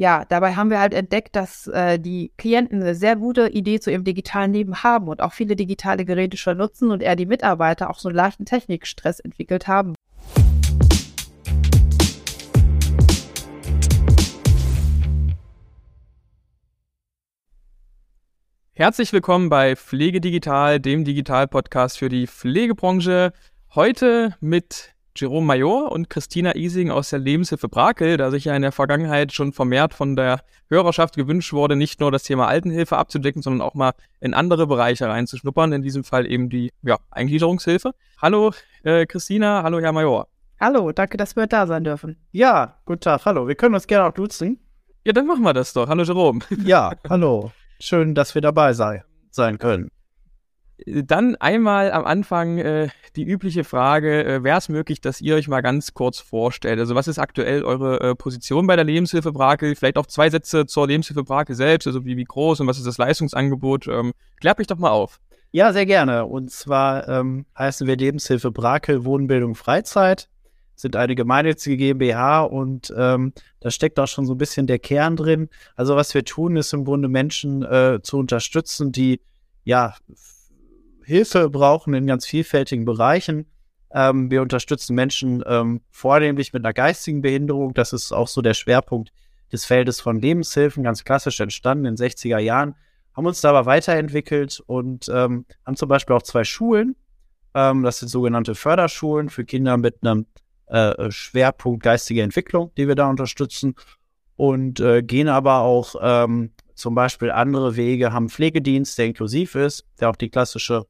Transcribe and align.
ja, 0.00 0.24
dabei 0.24 0.54
haben 0.54 0.70
wir 0.70 0.78
halt 0.78 0.94
entdeckt, 0.94 1.34
dass 1.34 1.66
äh, 1.66 1.98
die 1.98 2.30
Klienten 2.38 2.80
eine 2.80 2.94
sehr 2.94 3.16
gute 3.16 3.48
Idee 3.48 3.80
zu 3.80 3.90
ihrem 3.90 4.04
digitalen 4.04 4.52
Leben 4.52 4.84
haben 4.84 5.08
und 5.08 5.20
auch 5.20 5.32
viele 5.32 5.56
digitale 5.56 6.04
Geräte 6.04 6.36
schon 6.36 6.56
nutzen 6.56 6.92
und 6.92 7.02
eher 7.02 7.16
die 7.16 7.26
Mitarbeiter 7.26 7.90
auch 7.90 7.98
so 7.98 8.08
einen 8.08 8.16
leichten 8.16 8.44
Technikstress 8.44 9.18
entwickelt 9.18 9.66
haben. 9.66 9.94
Herzlich 18.74 19.12
willkommen 19.12 19.48
bei 19.48 19.74
Pflege 19.74 20.20
Digital, 20.20 20.78
dem 20.78 21.04
Digital-Podcast 21.04 21.98
für 21.98 22.08
die 22.08 22.28
Pflegebranche. 22.28 23.32
Heute 23.74 24.36
mit 24.38 24.94
Jerome 25.20 25.46
Major 25.46 25.90
und 25.90 26.08
Christina 26.08 26.54
Ising 26.54 26.90
aus 26.90 27.10
der 27.10 27.18
Lebenshilfe 27.18 27.68
Brakel, 27.68 28.16
da 28.16 28.30
sich 28.30 28.44
ja 28.44 28.54
in 28.54 28.62
der 28.62 28.72
Vergangenheit 28.72 29.32
schon 29.32 29.52
vermehrt 29.52 29.94
von 29.94 30.14
der 30.14 30.40
Hörerschaft 30.68 31.16
gewünscht 31.16 31.52
wurde, 31.52 31.76
nicht 31.76 32.00
nur 32.00 32.12
das 32.12 32.22
Thema 32.22 32.46
Altenhilfe 32.46 32.96
abzudecken, 32.96 33.42
sondern 33.42 33.66
auch 33.66 33.74
mal 33.74 33.92
in 34.20 34.34
andere 34.34 34.66
Bereiche 34.66 35.08
reinzuschnuppern, 35.08 35.72
in 35.72 35.82
diesem 35.82 36.04
Fall 36.04 36.30
eben 36.30 36.48
die 36.48 36.72
ja, 36.82 36.98
Eingliederungshilfe. 37.10 37.92
Hallo 38.20 38.52
äh, 38.84 39.06
Christina, 39.06 39.62
hallo 39.62 39.80
Herr 39.80 39.92
Major. 39.92 40.28
Hallo, 40.60 40.92
danke, 40.92 41.16
dass 41.16 41.36
wir 41.36 41.46
da 41.46 41.66
sein 41.66 41.84
dürfen. 41.84 42.16
Ja, 42.32 42.78
guten 42.84 43.00
Tag, 43.00 43.24
hallo. 43.24 43.46
Wir 43.46 43.54
können 43.54 43.74
uns 43.74 43.86
gerne 43.86 44.08
auch 44.08 44.14
duzen. 44.14 44.58
Ja, 45.04 45.12
dann 45.12 45.26
machen 45.26 45.42
wir 45.42 45.52
das 45.52 45.72
doch. 45.72 45.88
Hallo 45.88 46.02
Jerome. 46.02 46.40
Ja, 46.64 46.92
hallo. 47.08 47.52
Schön, 47.80 48.14
dass 48.14 48.34
wir 48.34 48.42
dabei 48.42 48.72
sei, 48.72 49.04
sein 49.30 49.58
können. 49.58 49.90
Dann 50.86 51.34
einmal 51.36 51.90
am 51.90 52.04
Anfang 52.04 52.58
äh, 52.58 52.88
die 53.16 53.24
übliche 53.24 53.64
Frage, 53.64 54.24
äh, 54.24 54.44
wäre 54.44 54.58
es 54.58 54.68
möglich, 54.68 55.00
dass 55.00 55.20
ihr 55.20 55.34
euch 55.34 55.48
mal 55.48 55.60
ganz 55.60 55.92
kurz 55.92 56.20
vorstellt? 56.20 56.78
Also 56.78 56.94
was 56.94 57.08
ist 57.08 57.18
aktuell 57.18 57.64
eure 57.64 58.00
äh, 58.00 58.14
Position 58.14 58.66
bei 58.66 58.76
der 58.76 58.84
Lebenshilfe 58.84 59.32
Brakel? 59.32 59.74
Vielleicht 59.74 59.98
auch 59.98 60.06
zwei 60.06 60.30
Sätze 60.30 60.66
zur 60.66 60.86
Lebenshilfe 60.86 61.24
Brakel 61.24 61.56
selbst, 61.56 61.86
also 61.86 62.04
wie, 62.04 62.16
wie 62.16 62.24
groß 62.24 62.60
und 62.60 62.68
was 62.68 62.78
ist 62.78 62.86
das 62.86 62.98
Leistungsangebot? 62.98 63.88
Ähm, 63.88 64.12
klärt 64.40 64.58
mich 64.58 64.68
doch 64.68 64.78
mal 64.78 64.90
auf. 64.90 65.20
Ja, 65.50 65.72
sehr 65.72 65.86
gerne. 65.86 66.26
Und 66.26 66.50
zwar 66.50 67.08
ähm, 67.08 67.46
heißen 67.58 67.86
wir 67.86 67.96
Lebenshilfe 67.96 68.50
Brakel 68.50 69.04
Wohnbildung 69.04 69.54
Freizeit, 69.54 70.28
sind 70.76 70.94
eine 70.94 71.14
gemeinnützige 71.14 71.76
GmbH 71.76 72.42
und 72.42 72.94
ähm, 72.96 73.32
da 73.60 73.70
steckt 73.70 73.98
auch 73.98 74.06
schon 74.06 74.26
so 74.26 74.34
ein 74.34 74.38
bisschen 74.38 74.66
der 74.66 74.78
Kern 74.78 75.16
drin. 75.16 75.48
Also 75.74 75.96
was 75.96 76.14
wir 76.14 76.24
tun, 76.24 76.56
ist 76.56 76.72
im 76.72 76.84
Grunde 76.84 77.08
Menschen 77.08 77.62
äh, 77.64 77.98
zu 78.02 78.18
unterstützen, 78.18 78.92
die 78.92 79.20
ja 79.64 79.94
Hilfe 81.08 81.48
brauchen 81.48 81.94
in 81.94 82.06
ganz 82.06 82.26
vielfältigen 82.26 82.84
Bereichen. 82.84 83.46
Ähm, 83.94 84.30
wir 84.30 84.42
unterstützen 84.42 84.94
Menschen 84.94 85.42
ähm, 85.46 85.80
vornehmlich 85.90 86.52
mit 86.52 86.62
einer 86.62 86.74
geistigen 86.74 87.22
Behinderung. 87.22 87.72
Das 87.72 87.94
ist 87.94 88.12
auch 88.12 88.28
so 88.28 88.42
der 88.42 88.52
Schwerpunkt 88.52 89.10
des 89.50 89.64
Feldes 89.64 90.02
von 90.02 90.20
Lebenshilfen, 90.20 90.82
ganz 90.82 91.04
klassisch 91.04 91.40
entstanden 91.40 91.86
in 91.86 91.96
den 91.96 92.06
60er 92.10 92.36
Jahren. 92.36 92.74
Haben 93.14 93.24
uns 93.26 93.40
da 93.40 93.48
aber 93.48 93.64
weiterentwickelt 93.64 94.62
und 94.66 95.08
ähm, 95.08 95.46
haben 95.64 95.76
zum 95.76 95.88
Beispiel 95.88 96.14
auch 96.14 96.22
zwei 96.22 96.44
Schulen. 96.44 96.94
Ähm, 97.54 97.84
das 97.84 98.00
sind 98.00 98.10
sogenannte 98.10 98.54
Förderschulen 98.54 99.30
für 99.30 99.46
Kinder 99.46 99.78
mit 99.78 100.02
einem 100.02 100.26
äh, 100.66 101.10
Schwerpunkt 101.10 101.82
geistige 101.82 102.20
Entwicklung, 102.20 102.70
die 102.76 102.86
wir 102.86 102.96
da 102.96 103.08
unterstützen. 103.08 103.76
Und 104.36 104.78
äh, 104.80 105.02
gehen 105.02 105.28
aber 105.28 105.60
auch 105.60 105.94
ähm, 106.02 106.52
zum 106.74 106.94
Beispiel 106.94 107.30
andere 107.30 107.76
Wege, 107.76 108.12
haben 108.12 108.28
Pflegedienst, 108.28 108.98
der 108.98 109.06
inklusiv 109.06 109.54
ist, 109.54 109.86
der 109.98 110.10
auch 110.10 110.16
die 110.16 110.28
klassische 110.28 110.84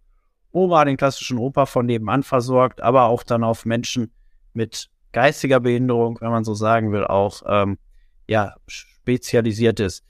Oma, 0.52 0.84
den 0.84 0.96
klassischen 0.96 1.38
Opa 1.38 1.66
von 1.66 1.86
nebenan 1.86 2.22
versorgt, 2.22 2.80
aber 2.80 3.04
auch 3.04 3.22
dann 3.22 3.44
auf 3.44 3.64
Menschen 3.64 4.12
mit 4.52 4.88
geistiger 5.12 5.60
Behinderung, 5.60 6.18
wenn 6.20 6.30
man 6.30 6.44
so 6.44 6.54
sagen 6.54 6.92
will, 6.92 7.04
auch 7.04 7.42
ähm, 7.46 7.78
ja, 8.26 8.54
spezialisiert 8.66 9.80
ist. 9.80 10.04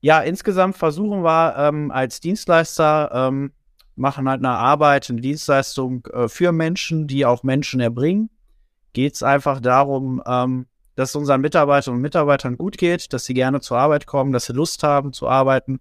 Ja, 0.00 0.20
insgesamt 0.20 0.76
versuchen 0.76 1.22
wir 1.22 1.54
ähm, 1.56 1.90
als 1.90 2.20
Dienstleister, 2.20 3.10
ähm, 3.12 3.52
machen 3.96 4.28
halt 4.28 4.40
eine 4.40 4.50
Arbeit, 4.50 5.08
eine 5.08 5.20
Dienstleistung 5.20 6.06
äh, 6.12 6.28
für 6.28 6.52
Menschen, 6.52 7.06
die 7.06 7.24
auch 7.24 7.42
Menschen 7.42 7.80
erbringen. 7.80 8.30
Geht 8.92 9.14
es 9.14 9.22
einfach 9.22 9.60
darum, 9.60 10.22
ähm, 10.26 10.66
dass 10.96 11.10
es 11.10 11.16
unseren 11.16 11.40
Mitarbeiterinnen 11.40 11.98
und 11.98 12.02
Mitarbeitern 12.02 12.56
gut 12.56 12.78
geht, 12.78 13.12
dass 13.12 13.24
sie 13.24 13.34
gerne 13.34 13.60
zur 13.60 13.78
Arbeit 13.78 14.06
kommen, 14.06 14.32
dass 14.32 14.46
sie 14.46 14.52
Lust 14.52 14.82
haben 14.82 15.12
zu 15.12 15.28
arbeiten 15.28 15.80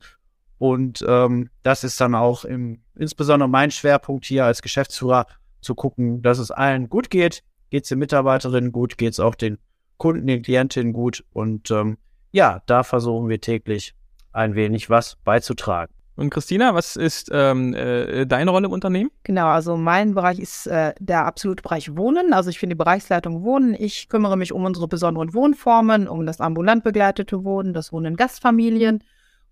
und 0.63 1.03
ähm, 1.05 1.49
das 1.61 1.83
ist 1.83 1.99
dann 1.99 2.15
auch 2.15 2.45
im, 2.45 2.83
insbesondere 2.95 3.49
mein 3.49 3.69
Schwerpunkt 3.69 4.23
hier 4.23 4.45
als 4.45 4.61
Geschäftsführer, 4.61 5.25
zu 5.59 5.75
gucken, 5.75 6.21
dass 6.21 6.39
es 6.39 6.51
allen 6.51 6.87
gut 6.87 7.09
geht. 7.09 7.43
Geht 7.69 7.83
es 7.83 7.89
den 7.89 7.99
Mitarbeiterinnen 7.99 8.71
gut, 8.71 8.97
geht 8.97 9.11
es 9.11 9.19
auch 9.19 9.35
den 9.35 9.57
Kunden, 9.97 10.25
den 10.25 10.41
Klientinnen 10.41 10.93
gut. 10.93 11.25
Und 11.33 11.69
ähm, 11.69 11.97
ja, 12.31 12.61
da 12.65 12.83
versuchen 12.83 13.27
wir 13.27 13.41
täglich 13.41 13.93
ein 14.31 14.55
wenig 14.55 14.89
was 14.89 15.17
beizutragen. 15.25 15.93
Und 16.15 16.29
Christina, 16.29 16.73
was 16.73 16.95
ist 16.95 17.29
ähm, 17.33 17.73
äh, 17.73 18.25
deine 18.25 18.51
Rolle 18.51 18.67
im 18.67 18.71
Unternehmen? 18.71 19.11
Genau, 19.23 19.47
also 19.47 19.75
mein 19.75 20.13
Bereich 20.13 20.39
ist 20.39 20.67
äh, 20.67 20.93
der 20.97 21.25
absolute 21.25 21.61
Bereich 21.61 21.97
Wohnen. 21.97 22.31
Also 22.31 22.49
ich 22.49 22.61
bin 22.61 22.69
die 22.69 22.75
Bereichsleitung 22.75 23.43
Wohnen. 23.43 23.73
Ich 23.77 24.07
kümmere 24.07 24.37
mich 24.37 24.53
um 24.53 24.63
unsere 24.63 24.87
besonderen 24.87 25.33
Wohnformen, 25.33 26.07
um 26.07 26.25
das 26.25 26.39
ambulant 26.39 26.85
begleitete 26.85 27.43
Wohnen, 27.43 27.73
das 27.73 27.91
Wohnen 27.91 28.13
in 28.13 28.15
Gastfamilien 28.15 29.03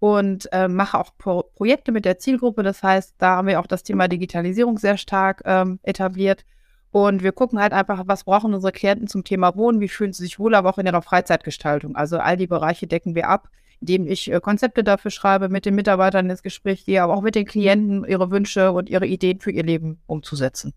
und 0.01 0.51
äh, 0.51 0.67
mache 0.67 0.97
auch 0.97 1.15
Pro 1.15 1.43
Projekte 1.43 1.91
mit 1.91 2.05
der 2.05 2.17
Zielgruppe. 2.17 2.63
Das 2.63 2.81
heißt, 2.81 3.13
da 3.19 3.35
haben 3.35 3.47
wir 3.47 3.59
auch 3.59 3.67
das 3.67 3.83
Thema 3.83 4.07
Digitalisierung 4.07 4.79
sehr 4.79 4.97
stark 4.97 5.43
ähm, 5.45 5.79
etabliert. 5.83 6.43
Und 6.89 7.21
wir 7.21 7.31
gucken 7.31 7.59
halt 7.59 7.71
einfach, 7.71 8.01
was 8.07 8.23
brauchen 8.23 8.55
unsere 8.55 8.71
Klienten 8.71 9.07
zum 9.07 9.23
Thema 9.23 9.55
Wohnen, 9.55 9.79
wie 9.79 9.87
fühlen 9.87 10.11
sie 10.11 10.23
sich 10.23 10.39
wohl, 10.39 10.55
aber 10.55 10.71
auch 10.71 10.79
in 10.79 10.87
ihrer 10.87 11.03
Freizeitgestaltung. 11.03 11.95
Also 11.95 12.17
all 12.17 12.35
die 12.35 12.47
Bereiche 12.47 12.87
decken 12.87 13.13
wir 13.13 13.29
ab, 13.29 13.49
indem 13.79 14.07
ich 14.07 14.31
äh, 14.31 14.39
Konzepte 14.39 14.83
dafür 14.83 15.11
schreibe, 15.11 15.49
mit 15.49 15.67
den 15.67 15.75
Mitarbeitern 15.75 16.31
ins 16.31 16.41
Gespräch 16.41 16.83
gehe, 16.83 17.03
aber 17.03 17.13
auch 17.13 17.21
mit 17.21 17.35
den 17.35 17.45
Klienten 17.45 18.03
ihre 18.03 18.31
Wünsche 18.31 18.71
und 18.71 18.89
ihre 18.89 19.05
Ideen 19.05 19.39
für 19.39 19.51
ihr 19.51 19.63
Leben 19.63 20.01
umzusetzen. 20.07 20.73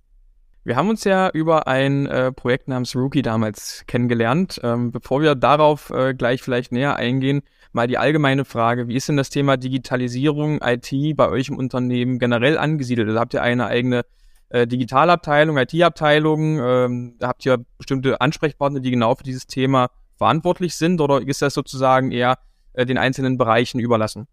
Wir 0.66 0.76
haben 0.76 0.88
uns 0.88 1.04
ja 1.04 1.28
über 1.28 1.66
ein 1.68 2.06
äh, 2.06 2.32
Projekt 2.32 2.68
namens 2.68 2.96
Rookie 2.96 3.20
damals 3.20 3.84
kennengelernt. 3.86 4.58
Ähm, 4.64 4.92
bevor 4.92 5.20
wir 5.20 5.34
darauf 5.34 5.90
äh, 5.90 6.14
gleich 6.14 6.40
vielleicht 6.40 6.72
näher 6.72 6.96
eingehen, 6.96 7.42
mal 7.72 7.86
die 7.86 7.98
allgemeine 7.98 8.46
Frage, 8.46 8.88
wie 8.88 8.96
ist 8.96 9.06
denn 9.06 9.18
das 9.18 9.28
Thema 9.28 9.58
Digitalisierung, 9.58 10.62
IT 10.62 10.90
bei 11.16 11.28
euch 11.28 11.50
im 11.50 11.58
Unternehmen 11.58 12.18
generell 12.18 12.56
angesiedelt? 12.56 13.08
Also 13.08 13.20
habt 13.20 13.34
ihr 13.34 13.42
eine 13.42 13.66
eigene 13.66 14.06
äh, 14.48 14.66
Digitalabteilung, 14.66 15.58
IT-Abteilung? 15.58 16.58
Ähm, 16.58 17.18
habt 17.22 17.44
ihr 17.44 17.62
bestimmte 17.76 18.22
Ansprechpartner, 18.22 18.80
die 18.80 18.90
genau 18.90 19.14
für 19.16 19.24
dieses 19.24 19.46
Thema 19.46 19.90
verantwortlich 20.16 20.76
sind 20.76 21.02
oder 21.02 21.20
ist 21.20 21.42
das 21.42 21.52
sozusagen 21.52 22.10
eher 22.10 22.38
äh, 22.72 22.86
den 22.86 22.96
einzelnen 22.96 23.36
Bereichen 23.36 23.80
überlassen? 23.80 24.28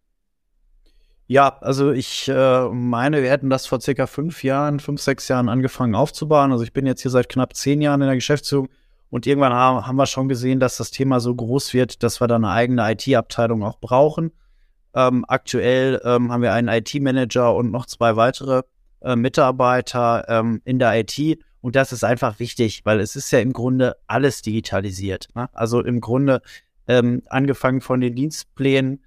Ja, 1.31 1.55
also 1.61 1.93
ich 1.93 2.27
äh, 2.27 2.67
meine, 2.67 3.23
wir 3.23 3.29
hätten 3.29 3.49
das 3.49 3.65
vor 3.65 3.79
circa 3.79 4.05
fünf 4.05 4.43
Jahren, 4.43 4.81
fünf, 4.81 4.99
sechs 4.99 5.29
Jahren 5.29 5.47
angefangen 5.47 5.95
aufzubauen. 5.95 6.51
Also 6.51 6.65
ich 6.65 6.73
bin 6.73 6.85
jetzt 6.85 7.03
hier 7.03 7.09
seit 7.09 7.29
knapp 7.29 7.55
zehn 7.55 7.81
Jahren 7.81 8.01
in 8.01 8.07
der 8.07 8.17
Geschäftsführung 8.17 8.67
und 9.09 9.25
irgendwann 9.25 9.53
haben, 9.53 9.87
haben 9.87 9.95
wir 9.95 10.07
schon 10.07 10.27
gesehen, 10.27 10.59
dass 10.59 10.75
das 10.75 10.91
Thema 10.91 11.21
so 11.21 11.33
groß 11.33 11.73
wird, 11.73 12.03
dass 12.03 12.19
wir 12.19 12.27
da 12.27 12.35
eine 12.35 12.49
eigene 12.49 12.91
IT-Abteilung 12.91 13.63
auch 13.63 13.79
brauchen. 13.79 14.33
Ähm, 14.93 15.23
aktuell 15.25 16.01
ähm, 16.03 16.33
haben 16.33 16.41
wir 16.41 16.51
einen 16.51 16.67
IT-Manager 16.67 17.55
und 17.55 17.71
noch 17.71 17.85
zwei 17.85 18.17
weitere 18.17 18.63
äh, 18.99 19.15
Mitarbeiter 19.15 20.25
ähm, 20.27 20.61
in 20.65 20.79
der 20.79 20.99
IT. 20.99 21.39
Und 21.61 21.77
das 21.77 21.93
ist 21.93 22.03
einfach 22.03 22.39
wichtig, 22.39 22.81
weil 22.83 22.99
es 22.99 23.15
ist 23.15 23.31
ja 23.31 23.39
im 23.39 23.53
Grunde 23.53 23.95
alles 24.05 24.41
digitalisiert. 24.41 25.29
Ne? 25.33 25.47
Also 25.53 25.79
im 25.79 26.01
Grunde 26.01 26.41
ähm, 26.89 27.21
angefangen 27.29 27.79
von 27.79 28.01
den 28.01 28.15
Dienstplänen, 28.15 29.01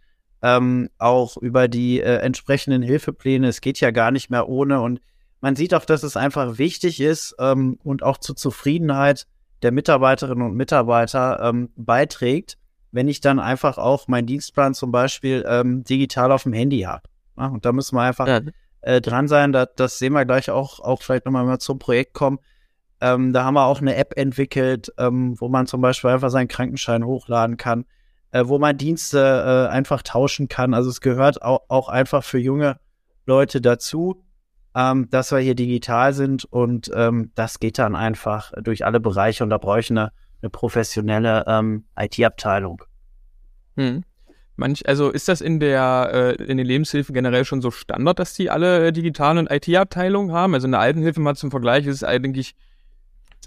ähm, 0.44 0.91
auch 0.99 1.38
über 1.38 1.69
die 1.69 2.00
äh, 2.00 2.19
entsprechenden 2.19 2.82
Hilfepläne. 2.82 3.49
Es 3.49 3.62
geht 3.62 3.81
ja 3.81 3.91
gar 3.91 4.10
nicht 4.10 4.28
mehr 4.28 4.47
ohne. 4.47 4.82
Und 4.82 5.00
man 5.41 5.56
sieht 5.56 5.72
auch, 5.72 5.87
dass 5.87 6.03
es 6.03 6.19
einfach 6.19 6.59
wichtig 6.59 7.00
ist 7.00 7.34
ähm, 7.38 7.78
und 7.82 8.03
auch 8.03 8.19
zur 8.19 8.37
Zufriedenheit 8.37 9.27
der 9.62 9.72
Mitarbeiterinnen 9.72 10.47
und 10.47 10.54
Mitarbeiter 10.54 11.41
ähm, 11.43 11.71
beiträgt, 11.77 12.59
wenn 12.93 13.09
ich 13.09 13.22
dann 13.22 13.38
einfach 13.38 13.78
auch 13.78 14.06
meinen 14.06 14.27
Dienstplan 14.27 14.75
zum 14.75 14.93
Beispiel 14.93 15.47
ähm, 15.48 15.83
digital 15.83 16.30
auf 16.30 16.42
dem 16.42 16.53
Handy 16.53 16.83
habe. 16.83 17.09
Ja, 17.39 17.47
und 17.47 17.65
da 17.65 17.72
müssen 17.72 17.97
wir 17.97 18.03
einfach 18.03 18.28
ja. 18.28 18.41
äh, 18.83 19.01
dran 19.01 19.28
sein. 19.28 19.53
Da, 19.53 19.65
das 19.65 19.98
sehen 19.98 20.13
wir 20.13 20.27
gleich 20.27 20.51
auch, 20.51 20.78
auch 20.78 21.01
vielleicht 21.01 21.24
nochmal 21.24 21.47
mal 21.47 21.59
zum 21.59 21.78
Projekt 21.78 22.13
kommen. 22.13 22.39
Ähm, 23.01 23.33
da 23.33 23.45
haben 23.45 23.54
wir 23.54 23.65
auch 23.65 23.80
eine 23.80 23.97
App 23.97 24.13
entwickelt, 24.18 24.92
ähm, 24.98 25.41
wo 25.41 25.48
man 25.48 25.66
zum 25.66 25.80
Beispiel 25.80 26.10
einfach 26.10 26.30
seinen 26.30 26.48
Krankenschein 26.48 27.04
hochladen 27.04 27.57
kann, 27.57 27.86
äh, 28.34 28.47
wo 28.47 28.59
man 28.59 28.77
Dienste 28.77 29.19
äh, 29.69 29.72
einfach 29.72 30.03
tauschen 30.03 30.48
kann. 30.48 30.75
Also 30.75 30.91
es 30.91 31.01
gehört 31.01 31.42
auch, 31.42 31.63
auch 31.69 31.89
einfach 31.89 32.22
für 32.22 32.39
junge 32.39 32.78
Leute 33.27 33.60
dazu 33.63 34.25
ähm, 34.75 35.09
dass 35.10 35.31
wir 35.31 35.39
hier 35.39 35.54
digital 35.54 36.13
sind 36.13 36.45
und 36.45 36.91
ähm, 36.95 37.31
das 37.34 37.60
geht 37.60 37.78
dann 37.78 37.95
einfach 37.95 38.53
durch 38.63 38.84
alle 38.84 39.01
Bereiche 39.01 39.45
und 39.45 39.51
da 39.51 39.59
brauche 39.59 39.81
ich 39.81 39.91
eine, 39.91 40.10
eine 40.42 40.51
professionelle 40.51 41.45
ähm, 41.47 41.84
IT-Abteilung. 41.98 42.83
Hm. 43.77 44.03
Manch, 44.57 44.87
also 44.87 45.10
ist 45.10 45.28
das 45.28 45.41
in 45.41 45.59
der 45.59 46.10
äh, 46.13 46.45
in 46.45 46.59
den 46.59 46.66
Lebenshilfen 46.66 47.13
generell 47.13 47.45
schon 47.45 47.60
so 47.60 47.71
Standard, 47.71 48.19
dass 48.19 48.34
die 48.34 48.51
alle 48.51 48.87
äh, 48.87 48.92
digitale 48.92 49.41
und 49.41 49.51
IT-Abteilungen 49.51 50.33
haben? 50.33 50.54
Also 50.54 50.66
in 50.66 50.72
der 50.72 50.80
Altenhilfe 50.80 51.21
mal 51.21 51.34
zum 51.34 51.51
Vergleich 51.51 51.87
ist 51.87 51.97
es 51.97 52.04
eigentlich 52.04 52.54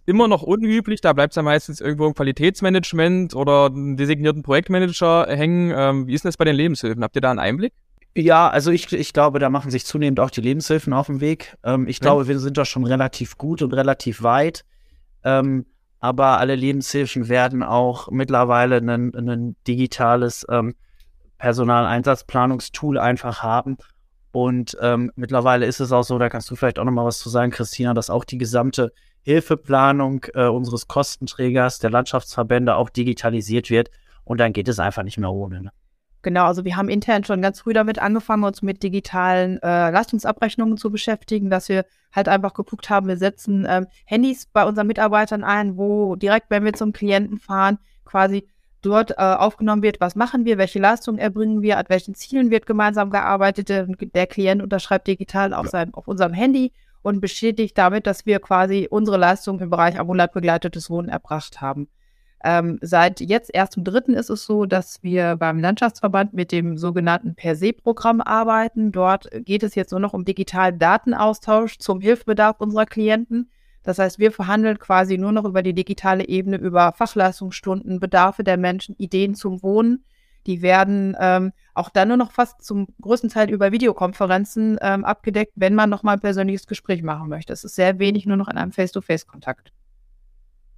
immer 0.08 0.28
noch 0.28 0.42
unüblich. 0.42 1.02
Da 1.02 1.14
bleibt 1.14 1.34
es 1.34 1.36
ja 1.36 1.44
meistens 1.44 1.82
irgendwo 1.82 2.08
im 2.08 2.16
Qualitätsmanagement 2.16 3.36
oder 3.36 3.66
einen 3.66 3.98
designierten 3.98 4.42
Projektmanager 4.42 5.28
hängen. 5.30 5.72
Ähm, 5.76 6.08
wie 6.08 6.14
ist 6.14 6.24
denn 6.24 6.30
das 6.30 6.38
bei 6.38 6.46
den 6.46 6.56
Lebenshilfen? 6.56 7.04
Habt 7.04 7.16
ihr 7.16 7.22
da 7.22 7.30
einen 7.30 7.40
Einblick? 7.40 7.74
Ja, 8.16 8.50
also 8.50 8.72
ich, 8.72 8.92
ich 8.94 9.14
glaube, 9.14 9.38
da 9.38 9.50
machen 9.50 9.70
sich 9.70 9.86
zunehmend 9.86 10.20
auch 10.20 10.32
die 10.32 10.42
Lebenshilfen 10.42 10.94
auf 10.94 11.08
den 11.08 11.20
Weg. 11.20 11.56
Ähm, 11.64 11.88
ich 11.88 12.00
glaube, 12.00 12.28
wir 12.28 12.40
sind 12.40 12.58
da 12.58 12.66
schon 12.66 12.86
relativ 12.86 13.38
gut 13.38 13.62
und 13.62 13.74
relativ 13.74 14.24
weit. 14.24 14.64
Ähm, 15.24 15.66
aber 16.00 16.40
alle 16.40 16.56
Lebenshilfen 16.56 17.28
werden 17.28 17.62
auch 17.62 18.10
mittlerweile 18.10 18.78
ein, 18.78 19.56
digitales 19.68 20.46
ähm, 20.50 20.74
Personaleinsatzplanungstool 21.38 22.98
einfach 22.98 23.44
haben. 23.44 23.78
Und 24.32 24.78
ähm, 24.82 25.12
mittlerweile 25.16 25.66
ist 25.66 25.82
es 25.82 25.92
auch 25.92 26.04
so, 26.04 26.18
da 26.18 26.30
kannst 26.30 26.50
du 26.50 26.56
vielleicht 26.56 26.80
auch 26.80 26.86
noch 26.86 26.92
mal 26.92 27.06
was 27.06 27.20
zu 27.20 27.30
sagen, 27.30 27.52
Christina, 27.52 27.94
dass 27.94 28.10
auch 28.10 28.24
die 28.24 28.38
gesamte 28.38 28.94
Hilfeplanung 29.22 30.26
äh, 30.34 30.48
unseres 30.48 30.88
Kostenträgers, 30.88 31.80
der 31.80 31.90
Landschaftsverbände 31.90 32.76
auch 32.76 32.90
digitalisiert 32.90 33.70
wird. 33.70 33.90
Und 34.24 34.40
dann 34.40 34.54
geht 34.54 34.68
es 34.68 34.80
einfach 34.80 35.04
nicht 35.04 35.18
mehr 35.18 35.32
ohne. 35.32 35.62
Ne? 35.64 35.72
Genau, 36.22 36.46
also 36.46 36.66
wir 36.66 36.76
haben 36.76 36.90
intern 36.90 37.24
schon 37.24 37.42
ganz 37.42 37.62
früh 37.62 37.74
damit 37.74 38.00
angefangen, 38.00 38.44
uns 38.44 38.62
mit 38.62 38.84
digitalen 38.84 39.62
äh, 39.62 39.92
Leistungsabrechnungen 39.92 40.78
zu 40.78 40.92
beschäftigen, 40.92 41.50
dass 41.50 41.70
wir 41.70 41.86
halt 42.12 42.28
einfach 42.28 42.54
geguckt 42.54 42.90
haben, 42.90 43.08
wir 43.08 43.18
setzen 43.18 43.66
ähm, 43.70 43.88
Handys 44.06 44.46
bei 44.48 44.66
unseren 44.66 44.88
Mitarbeitern 44.88 45.44
ein, 45.44 45.78
wo 45.78 46.16
direkt, 46.16 46.50
wenn 46.50 46.66
wir 46.66 46.74
zum 46.74 46.92
Klienten 46.92 47.38
fahren, 47.38 47.78
quasi 48.04 48.48
dort 48.82 49.12
äh, 49.12 49.16
aufgenommen 49.16 49.84
wird, 49.84 50.02
was 50.02 50.16
machen 50.16 50.46
wir, 50.46 50.58
welche 50.58 50.80
Leistungen 50.80 51.20
erbringen 51.20 51.62
wir, 51.62 51.78
an 51.78 51.86
welchen 51.88 52.16
Zielen 52.16 52.52
wird 52.52 52.66
gemeinsam 52.66 53.10
gearbeitet. 53.10 53.70
Der 53.70 54.28
Klient 54.28 54.62
unterschreibt 54.62 55.08
digital 55.08 55.54
auf, 55.54 55.68
seinem, 55.68 55.94
auf 55.94 56.08
unserem 56.08 56.34
Handy 56.34 56.74
und 57.08 57.22
bestätigt 57.22 57.78
damit, 57.78 58.06
dass 58.06 58.26
wir 58.26 58.40
quasi 58.40 58.86
unsere 58.92 59.16
Leistungen 59.16 59.62
im 59.62 59.70
Bereich 59.70 59.98
ambulant 59.98 60.34
begleitetes 60.34 60.90
Wohnen 60.90 61.08
erbracht 61.08 61.62
haben. 61.62 61.88
Ähm, 62.44 62.80
seit 62.82 63.22
jetzt, 63.22 63.50
erst 63.54 63.78
im 63.78 63.86
dritten, 63.86 64.14
ist 64.14 64.30
es 64.30 64.46
so, 64.46 64.66
dass 64.66 65.02
wir 65.04 65.38
beim 65.38 65.58
Landschaftsverband 65.58 66.34
mit 66.34 66.52
dem 66.52 66.78
sogenannten 66.78 67.34
Per 67.34 67.56
se-Programm 67.56 68.20
arbeiten. 68.20 68.92
Dort 68.92 69.30
geht 69.46 69.64
es 69.64 69.76
jetzt 69.76 69.92
nur 69.92 70.02
noch 70.02 70.14
um 70.14 70.26
digitalen 70.26 70.80
Datenaustausch 70.80 71.80
zum 71.80 72.02
Hilfsbedarf 72.02 72.60
unserer 72.60 72.86
Klienten. 72.86 73.52
Das 73.84 74.00
heißt, 74.00 74.20
wir 74.20 74.34
verhandeln 74.34 74.78
quasi 74.78 75.18
nur 75.18 75.32
noch 75.32 75.46
über 75.46 75.64
die 75.64 75.74
digitale 75.74 76.28
Ebene, 76.28 76.58
über 76.58 76.92
Fachleistungsstunden, 76.92 78.02
Bedarfe 78.02 78.44
der 78.44 78.58
Menschen, 78.58 78.96
Ideen 78.98 79.34
zum 79.34 79.64
Wohnen. 79.64 80.04
Die 80.48 80.62
werden 80.62 81.16
ähm, 81.20 81.52
auch 81.74 81.90
dann 81.90 82.08
nur 82.08 82.18
noch 82.18 82.32
fast 82.32 82.64
zum 82.64 82.88
größten 83.02 83.30
Teil 83.30 83.52
über 83.52 83.72
Videokonferenzen 83.72 84.80
ähm, 84.82 85.06
abgedeckt, 85.06 85.52
wenn 85.56 85.76
man 85.76 85.90
nochmal 85.90 86.16
ein 86.16 86.22
persönliches 86.22 86.66
Gespräch 86.66 87.04
machen 87.04 87.30
möchte. 87.30 87.54
Es 87.54 87.64
ist 87.64 87.76
sehr 87.76 88.00
wenig 88.00 88.26
nur 88.26 88.38
noch 88.38 88.48
in 88.48 88.58
einem 88.58 88.72
Face-to-Face-Kontakt. 88.72 89.72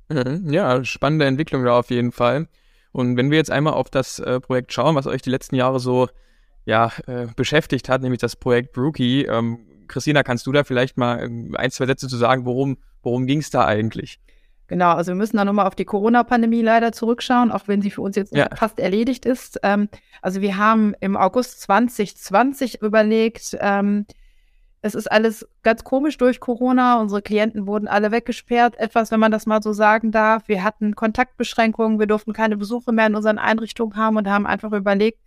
Mhm. 0.10 0.51
Ja, 0.51 0.83
spannende 0.83 1.25
Entwicklung 1.25 1.63
da 1.63 1.80
auf 1.80 1.92
jeden 1.92 2.12
Fall. 2.12 2.48
Und 2.92 3.16
wenn 3.16 3.30
wir 3.30 3.38
jetzt 3.38 3.51
einmal 3.51 3.74
auf 3.74 3.89
das 3.89 4.19
äh, 4.19 4.39
Projekt 4.39 4.74
schauen, 4.74 4.95
was 4.95 5.06
euch 5.06 5.21
die 5.21 5.30
letzten 5.30 5.56
Jahre 5.56 5.80
so 5.80 6.10
ja, 6.66 6.92
äh, 7.07 7.27
beschäftigt 7.36 7.89
hat, 7.89 8.01
nämlich 8.01 8.19
das 8.19 8.36
Projekt 8.36 8.74
Brookie. 8.74 9.25
Ähm, 9.25 9.60
Christina, 9.88 10.24
kannst 10.24 10.45
du 10.48 10.51
da 10.51 10.63
vielleicht 10.63 10.98
mal 10.98 11.24
ähm, 11.24 11.56
ein, 11.56 11.71
zwei 11.71 11.86
Sätze 11.86 12.07
zu 12.07 12.18
sagen, 12.18 12.45
worum, 12.45 12.77
worum 13.01 13.25
ging 13.25 13.39
es 13.39 13.50
da 13.50 13.66
eigentlich? 13.66 14.19
Genau, 14.69 14.92
also 14.92 15.12
wir 15.12 15.16
müssen 15.16 15.38
da 15.38 15.45
nochmal 15.45 15.66
auf 15.66 15.74
die 15.74 15.83
Corona-Pandemie 15.83 16.62
leider 16.62 16.92
zurückschauen, 16.92 17.51
auch 17.51 17.68
wenn 17.68 17.81
sie 17.81 17.89
für 17.89 18.01
uns 18.01 18.16
jetzt 18.16 18.36
ja. 18.36 18.48
fast 18.56 18.80
erledigt 18.80 19.25
ist. 19.25 19.60
Ähm, 19.63 19.89
also 20.21 20.42
wir 20.42 20.57
haben 20.57 20.94
im 21.00 21.18
August 21.18 21.62
2020 21.62 22.83
überlegt, 22.83 23.57
ähm, 23.60 24.06
es 24.83 24.94
ist 24.94 25.12
alles 25.12 25.48
ganz 25.63 25.83
komisch 25.83 26.19
durch 26.19 26.39
Corona. 26.39 27.01
Unsere 27.01 27.24
Klienten 27.24 27.66
wurden 27.66 27.88
alle 27.88 28.12
weggesperrt, 28.12 28.77
etwas, 28.77 29.10
wenn 29.10 29.19
man 29.19 29.31
das 29.31 29.48
mal 29.48 29.63
so 29.63 29.74
sagen 29.74 30.12
darf. 30.12 30.48
Wir 30.48 30.63
hatten 30.63 30.95
Kontaktbeschränkungen, 30.95 31.98
wir 32.00 32.06
durften 32.06 32.31
keine 32.31 32.56
Besuche 32.56 32.92
mehr 32.92 33.07
in 33.07 33.16
unseren 33.16 33.39
Einrichtungen 33.39 33.95
haben 33.95 34.18
und 34.18 34.27
haben 34.27 34.45
einfach 34.45 34.71
überlegt, 34.71 35.19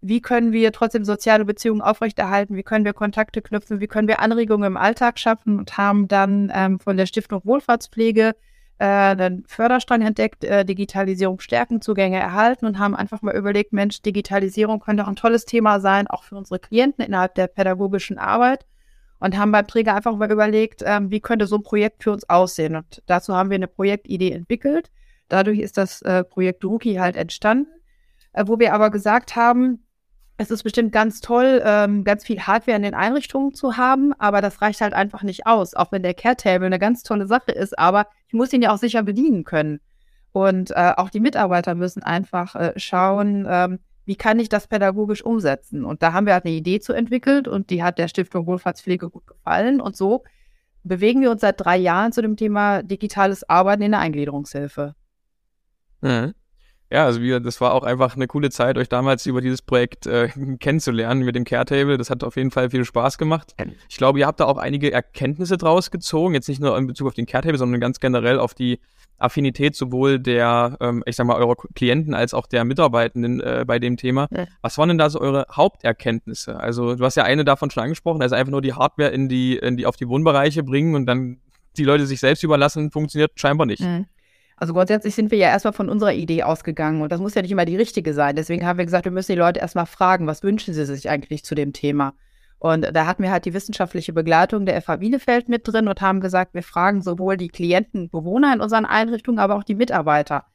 wie 0.00 0.22
können 0.22 0.52
wir 0.52 0.72
trotzdem 0.72 1.04
soziale 1.04 1.44
Beziehungen 1.44 1.82
aufrechterhalten, 1.82 2.56
wie 2.56 2.62
können 2.62 2.86
wir 2.86 2.94
Kontakte 2.94 3.42
knüpfen, 3.42 3.78
wie 3.78 3.88
können 3.88 4.08
wir 4.08 4.20
Anregungen 4.20 4.66
im 4.66 4.76
Alltag 4.78 5.18
schaffen 5.18 5.58
und 5.58 5.76
haben 5.76 6.08
dann 6.08 6.50
ähm, 6.54 6.80
von 6.80 6.96
der 6.96 7.04
Stiftung 7.04 7.42
Wohlfahrtspflege 7.44 8.34
äh, 8.78 8.84
einen 8.84 9.44
Förderstrang 9.46 10.02
entdeckt, 10.02 10.44
äh, 10.44 10.64
Digitalisierung 10.64 11.40
stärken, 11.40 11.80
Zugänge 11.80 12.18
erhalten 12.18 12.66
und 12.66 12.78
haben 12.78 12.94
einfach 12.94 13.22
mal 13.22 13.34
überlegt, 13.34 13.72
Mensch, 13.72 14.02
Digitalisierung 14.02 14.80
könnte 14.80 15.04
auch 15.04 15.08
ein 15.08 15.16
tolles 15.16 15.44
Thema 15.44 15.80
sein, 15.80 16.06
auch 16.06 16.24
für 16.24 16.36
unsere 16.36 16.58
Klienten 16.58 17.04
innerhalb 17.04 17.34
der 17.34 17.46
pädagogischen 17.46 18.18
Arbeit 18.18 18.66
und 19.18 19.36
haben 19.36 19.52
beim 19.52 19.66
Träger 19.66 19.94
einfach 19.94 20.14
mal 20.16 20.30
überlegt, 20.30 20.82
ähm, 20.84 21.10
wie 21.10 21.20
könnte 21.20 21.46
so 21.46 21.56
ein 21.56 21.62
Projekt 21.62 22.02
für 22.02 22.12
uns 22.12 22.28
aussehen. 22.28 22.76
Und 22.76 23.02
dazu 23.06 23.34
haben 23.34 23.50
wir 23.50 23.54
eine 23.54 23.68
Projektidee 23.68 24.32
entwickelt. 24.32 24.90
Dadurch 25.28 25.58
ist 25.58 25.78
das 25.78 26.02
äh, 26.02 26.22
Projekt 26.24 26.64
Rookie 26.64 27.00
halt 27.00 27.16
entstanden, 27.16 27.70
äh, 28.32 28.44
wo 28.46 28.58
wir 28.58 28.74
aber 28.74 28.90
gesagt 28.90 29.36
haben, 29.36 29.85
es 30.38 30.50
ist 30.50 30.62
bestimmt 30.62 30.92
ganz 30.92 31.20
toll, 31.20 31.62
ähm, 31.64 32.04
ganz 32.04 32.24
viel 32.24 32.40
Hardware 32.40 32.76
in 32.76 32.82
den 32.82 32.94
Einrichtungen 32.94 33.54
zu 33.54 33.76
haben, 33.76 34.12
aber 34.18 34.42
das 34.42 34.60
reicht 34.60 34.80
halt 34.80 34.92
einfach 34.92 35.22
nicht 35.22 35.46
aus, 35.46 35.74
auch 35.74 35.92
wenn 35.92 36.02
der 36.02 36.14
Care-Table 36.14 36.66
eine 36.66 36.78
ganz 36.78 37.02
tolle 37.02 37.26
Sache 37.26 37.52
ist, 37.52 37.78
aber 37.78 38.06
ich 38.28 38.34
muss 38.34 38.52
ihn 38.52 38.62
ja 38.62 38.72
auch 38.72 38.78
sicher 38.78 39.02
bedienen 39.02 39.44
können. 39.44 39.80
Und 40.32 40.70
äh, 40.72 40.92
auch 40.96 41.08
die 41.08 41.20
Mitarbeiter 41.20 41.74
müssen 41.74 42.02
einfach 42.02 42.54
äh, 42.54 42.72
schauen, 42.76 43.46
ähm, 43.48 43.78
wie 44.04 44.16
kann 44.16 44.38
ich 44.38 44.50
das 44.50 44.68
pädagogisch 44.68 45.24
umsetzen? 45.24 45.84
Und 45.84 46.02
da 46.02 46.12
haben 46.12 46.26
wir 46.26 46.34
halt 46.34 46.44
eine 46.44 46.54
Idee 46.54 46.78
zu 46.78 46.92
entwickelt 46.92 47.48
und 47.48 47.70
die 47.70 47.82
hat 47.82 47.98
der 47.98 48.08
Stiftung 48.08 48.46
Wohlfahrtspflege 48.46 49.08
gut 49.08 49.26
gefallen. 49.26 49.80
Und 49.80 49.96
so 49.96 50.24
bewegen 50.84 51.22
wir 51.22 51.30
uns 51.30 51.40
seit 51.40 51.60
drei 51.60 51.76
Jahren 51.76 52.12
zu 52.12 52.22
dem 52.22 52.36
Thema 52.36 52.82
digitales 52.82 53.48
Arbeiten 53.48 53.82
in 53.82 53.92
der 53.92 54.00
Eingliederungshilfe. 54.00 54.94
Mhm. 56.02 56.34
Ja, 56.90 57.04
also 57.04 57.20
wir, 57.20 57.40
das 57.40 57.60
war 57.60 57.74
auch 57.74 57.82
einfach 57.82 58.14
eine 58.14 58.28
coole 58.28 58.50
Zeit, 58.50 58.78
euch 58.78 58.88
damals 58.88 59.26
über 59.26 59.40
dieses 59.40 59.60
Projekt 59.60 60.06
äh, 60.06 60.28
kennenzulernen 60.60 61.24
mit 61.24 61.34
dem 61.34 61.44
Care-Table. 61.44 61.98
Das 61.98 62.10
hat 62.10 62.22
auf 62.22 62.36
jeden 62.36 62.50
Fall 62.50 62.70
viel 62.70 62.84
Spaß 62.84 63.18
gemacht. 63.18 63.54
Ich 63.88 63.96
glaube, 63.96 64.20
ihr 64.20 64.26
habt 64.26 64.38
da 64.38 64.44
auch 64.44 64.58
einige 64.58 64.92
Erkenntnisse 64.92 65.56
draus 65.56 65.90
gezogen, 65.90 66.34
jetzt 66.34 66.48
nicht 66.48 66.60
nur 66.60 66.76
in 66.78 66.86
Bezug 66.86 67.08
auf 67.08 67.14
den 67.14 67.26
Care-Table, 67.26 67.58
sondern 67.58 67.80
ganz 67.80 67.98
generell 67.98 68.38
auf 68.38 68.54
die 68.54 68.78
Affinität 69.18 69.74
sowohl 69.74 70.18
der, 70.18 70.76
ähm, 70.80 71.02
ich 71.06 71.16
sag 71.16 71.26
mal, 71.26 71.36
eurer 71.36 71.56
Klienten 71.74 72.14
als 72.14 72.34
auch 72.34 72.46
der 72.46 72.64
Mitarbeitenden 72.64 73.40
äh, 73.40 73.64
bei 73.66 73.78
dem 73.78 73.96
Thema. 73.96 74.28
Was 74.60 74.78
waren 74.78 74.88
denn 74.88 74.98
da 74.98 75.10
so 75.10 75.20
eure 75.20 75.46
Haupterkenntnisse? 75.50 76.60
Also 76.60 76.94
du 76.94 77.04
hast 77.04 77.16
ja 77.16 77.24
eine 77.24 77.44
davon 77.44 77.70
schon 77.70 77.82
angesprochen, 77.82 78.22
also 78.22 78.34
einfach 78.34 78.50
nur 78.50 78.62
die 78.62 78.74
Hardware 78.74 79.10
in 79.10 79.28
die, 79.28 79.56
in 79.56 79.76
die 79.76 79.86
auf 79.86 79.96
die 79.96 80.08
Wohnbereiche 80.08 80.62
bringen 80.62 80.94
und 80.94 81.06
dann 81.06 81.40
die 81.76 81.84
Leute 81.84 82.06
sich 82.06 82.20
selbst 82.20 82.42
überlassen, 82.42 82.90
funktioniert 82.90 83.32
scheinbar 83.36 83.66
nicht. 83.66 83.82
Mhm. 83.82 84.06
Also 84.56 84.72
grundsätzlich 84.72 85.14
sind 85.14 85.30
wir 85.30 85.38
ja 85.38 85.48
erstmal 85.48 85.74
von 85.74 85.90
unserer 85.90 86.14
Idee 86.14 86.42
ausgegangen 86.42 87.02
und 87.02 87.12
das 87.12 87.20
muss 87.20 87.34
ja 87.34 87.42
nicht 87.42 87.50
immer 87.50 87.66
die 87.66 87.76
richtige 87.76 88.14
sein. 88.14 88.36
Deswegen 88.36 88.66
haben 88.66 88.78
wir 88.78 88.86
gesagt, 88.86 89.04
wir 89.04 89.12
müssen 89.12 89.32
die 89.32 89.38
Leute 89.38 89.60
erstmal 89.60 89.86
fragen, 89.86 90.26
was 90.26 90.42
wünschen 90.42 90.72
sie 90.72 90.86
sich 90.86 91.10
eigentlich 91.10 91.44
zu 91.44 91.54
dem 91.54 91.74
Thema? 91.74 92.14
Und 92.58 92.88
da 92.94 93.06
hatten 93.06 93.22
wir 93.22 93.30
halt 93.30 93.44
die 93.44 93.52
wissenschaftliche 93.52 94.14
Begleitung 94.14 94.64
der 94.64 94.80
FH 94.80 94.96
Bielefeld 94.96 95.50
mit 95.50 95.68
drin 95.68 95.88
und 95.88 96.00
haben 96.00 96.20
gesagt, 96.20 96.54
wir 96.54 96.62
fragen 96.62 97.02
sowohl 97.02 97.36
die 97.36 97.48
Klienten, 97.48 98.08
Bewohner 98.08 98.54
in 98.54 98.60
unseren 98.60 98.86
Einrichtungen, 98.86 99.38
aber 99.38 99.56
auch 99.56 99.64
die 99.64 99.74
Mitarbeiter. 99.74 100.46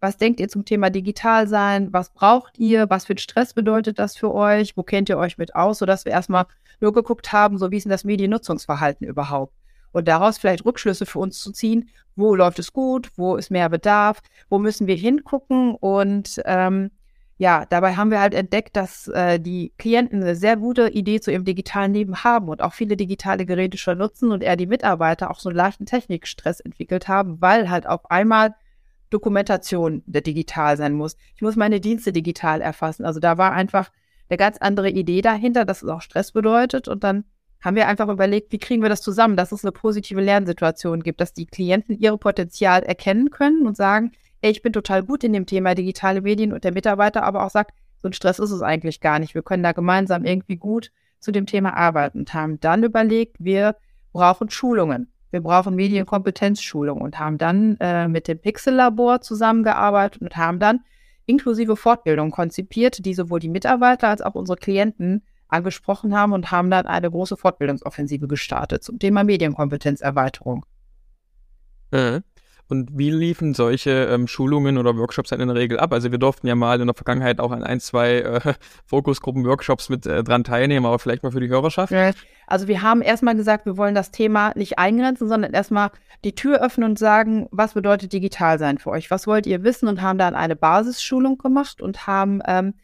Was 0.00 0.16
denkt 0.16 0.40
ihr 0.40 0.48
zum 0.48 0.64
Thema 0.64 0.90
digital 0.90 1.46
sein? 1.46 1.92
Was 1.92 2.10
braucht 2.10 2.58
ihr? 2.58 2.90
Was 2.90 3.06
für 3.06 3.16
Stress 3.16 3.54
bedeutet 3.54 4.00
das 4.00 4.16
für 4.16 4.34
euch? 4.34 4.76
Wo 4.76 4.82
kennt 4.82 5.08
ihr 5.08 5.16
euch 5.16 5.38
mit 5.38 5.54
aus? 5.54 5.78
Sodass 5.78 6.04
wir 6.04 6.12
erstmal 6.12 6.46
nur 6.80 6.92
geguckt 6.92 7.32
haben, 7.32 7.56
so 7.56 7.70
wie 7.70 7.76
ist 7.76 7.84
denn 7.84 7.90
das 7.90 8.04
Mediennutzungsverhalten 8.04 9.06
überhaupt? 9.06 9.54
Und 9.94 10.08
daraus 10.08 10.38
vielleicht 10.38 10.64
Rückschlüsse 10.64 11.06
für 11.06 11.20
uns 11.20 11.38
zu 11.40 11.52
ziehen, 11.52 11.88
wo 12.16 12.34
läuft 12.34 12.58
es 12.58 12.72
gut, 12.72 13.10
wo 13.16 13.36
ist 13.36 13.50
mehr 13.50 13.68
Bedarf, 13.68 14.20
wo 14.48 14.58
müssen 14.58 14.86
wir 14.86 14.96
hingucken 14.96 15.74
und 15.74 16.42
ähm, 16.44 16.90
ja, 17.36 17.66
dabei 17.68 17.96
haben 17.96 18.10
wir 18.12 18.20
halt 18.20 18.34
entdeckt, 18.34 18.76
dass 18.76 19.08
äh, 19.08 19.40
die 19.40 19.72
Klienten 19.76 20.22
eine 20.22 20.36
sehr 20.36 20.56
gute 20.56 20.88
Idee 20.88 21.20
zu 21.20 21.32
ihrem 21.32 21.44
digitalen 21.44 21.92
Leben 21.92 22.22
haben 22.22 22.48
und 22.48 22.62
auch 22.62 22.72
viele 22.72 22.96
digitale 22.96 23.44
Geräte 23.44 23.76
schon 23.76 23.98
nutzen 23.98 24.30
und 24.30 24.42
eher 24.42 24.56
die 24.56 24.66
Mitarbeiter 24.66 25.30
auch 25.30 25.40
so 25.40 25.48
einen 25.48 25.56
leichten 25.56 25.86
Technikstress 25.86 26.60
entwickelt 26.60 27.08
haben, 27.08 27.40
weil 27.40 27.70
halt 27.70 27.88
auf 27.88 28.08
einmal 28.10 28.54
Dokumentation 29.10 30.02
digital 30.06 30.76
sein 30.76 30.92
muss. 30.92 31.16
Ich 31.34 31.42
muss 31.42 31.56
meine 31.56 31.80
Dienste 31.80 32.12
digital 32.12 32.60
erfassen. 32.60 33.04
Also 33.04 33.20
da 33.20 33.36
war 33.36 33.52
einfach 33.52 33.90
eine 34.28 34.36
ganz 34.36 34.58
andere 34.58 34.90
Idee 34.90 35.20
dahinter, 35.20 35.64
dass 35.64 35.82
es 35.82 35.88
auch 35.88 36.02
Stress 36.02 36.32
bedeutet. 36.32 36.88
Und 36.88 37.04
dann 37.04 37.24
haben 37.64 37.76
wir 37.76 37.88
einfach 37.88 38.08
überlegt, 38.08 38.52
wie 38.52 38.58
kriegen 38.58 38.82
wir 38.82 38.90
das 38.90 39.00
zusammen, 39.00 39.36
dass 39.36 39.50
es 39.50 39.64
eine 39.64 39.72
positive 39.72 40.20
Lernsituation 40.20 41.02
gibt, 41.02 41.20
dass 41.22 41.32
die 41.32 41.46
Klienten 41.46 41.98
ihre 41.98 42.18
Potenzial 42.18 42.82
erkennen 42.82 43.30
können 43.30 43.66
und 43.66 43.74
sagen, 43.74 44.12
ey, 44.42 44.50
ich 44.50 44.60
bin 44.60 44.74
total 44.74 45.02
gut 45.02 45.24
in 45.24 45.32
dem 45.32 45.46
Thema 45.46 45.74
digitale 45.74 46.20
Medien 46.20 46.52
und 46.52 46.64
der 46.64 46.74
Mitarbeiter 46.74 47.22
aber 47.22 47.44
auch 47.44 47.50
sagt, 47.50 47.72
so 48.02 48.08
ein 48.08 48.12
Stress 48.12 48.38
ist 48.38 48.50
es 48.50 48.60
eigentlich 48.60 49.00
gar 49.00 49.18
nicht. 49.18 49.34
Wir 49.34 49.42
können 49.42 49.62
da 49.62 49.72
gemeinsam 49.72 50.26
irgendwie 50.26 50.56
gut 50.56 50.90
zu 51.20 51.32
dem 51.32 51.46
Thema 51.46 51.74
arbeiten 51.74 52.18
und 52.18 52.34
haben 52.34 52.60
dann 52.60 52.82
überlegt, 52.84 53.36
wir 53.38 53.76
brauchen 54.12 54.50
Schulungen. 54.50 55.10
Wir 55.30 55.40
brauchen 55.40 55.74
Medienkompetenzschulungen 55.74 57.02
und 57.02 57.18
haben 57.18 57.38
dann 57.38 57.78
äh, 57.80 58.06
mit 58.08 58.28
dem 58.28 58.38
Pixel-Labor 58.38 59.22
zusammengearbeitet 59.22 60.20
und 60.20 60.36
haben 60.36 60.58
dann 60.58 60.80
inklusive 61.24 61.76
Fortbildung 61.76 62.30
konzipiert, 62.30 63.06
die 63.06 63.14
sowohl 63.14 63.40
die 63.40 63.48
Mitarbeiter 63.48 64.08
als 64.08 64.20
auch 64.20 64.34
unsere 64.34 64.58
Klienten 64.58 65.22
angesprochen 65.54 66.16
haben 66.16 66.32
und 66.32 66.50
haben 66.50 66.70
dann 66.70 66.86
eine 66.86 67.10
große 67.10 67.36
Fortbildungsoffensive 67.36 68.28
gestartet 68.28 68.84
zum 68.84 68.98
Thema 68.98 69.24
Medienkompetenzerweiterung. 69.24 70.66
Mhm. 71.92 72.22
Und 72.66 72.96
wie 72.96 73.10
liefen 73.10 73.52
solche 73.52 74.06
ähm, 74.06 74.26
Schulungen 74.26 74.78
oder 74.78 74.96
Workshops 74.96 75.30
dann 75.30 75.40
in 75.40 75.48
der 75.48 75.56
Regel 75.56 75.78
ab? 75.78 75.92
Also 75.92 76.10
wir 76.10 76.18
durften 76.18 76.46
ja 76.46 76.54
mal 76.54 76.80
in 76.80 76.86
der 76.86 76.94
Vergangenheit 76.94 77.38
auch 77.38 77.50
an 77.50 77.62
ein, 77.62 77.78
zwei 77.78 78.20
äh, 78.20 78.54
Fokusgruppen-Workshops 78.86 79.90
mit 79.90 80.06
äh, 80.06 80.24
dran 80.24 80.44
teilnehmen, 80.44 80.86
aber 80.86 80.98
vielleicht 80.98 81.22
mal 81.22 81.30
für 81.30 81.40
die 81.40 81.48
Hörerschaft. 81.48 81.92
Also 82.46 82.66
wir 82.66 82.80
haben 82.80 83.02
erstmal 83.02 83.36
gesagt, 83.36 83.66
wir 83.66 83.76
wollen 83.76 83.94
das 83.94 84.10
Thema 84.12 84.52
nicht 84.56 84.78
eingrenzen, 84.78 85.28
sondern 85.28 85.52
erstmal 85.52 85.90
die 86.24 86.34
Tür 86.34 86.62
öffnen 86.62 86.90
und 86.90 86.98
sagen, 86.98 87.48
was 87.50 87.74
bedeutet 87.74 88.14
digital 88.14 88.58
sein 88.58 88.78
für 88.78 88.90
euch? 88.90 89.10
Was 89.10 89.26
wollt 89.26 89.46
ihr 89.46 89.62
wissen? 89.62 89.86
Und 89.86 90.00
haben 90.00 90.18
dann 90.18 90.34
eine 90.34 90.56
Basisschulung 90.56 91.36
gemacht 91.36 91.82
und 91.82 92.06
haben 92.06 92.40
ähm, 92.46 92.74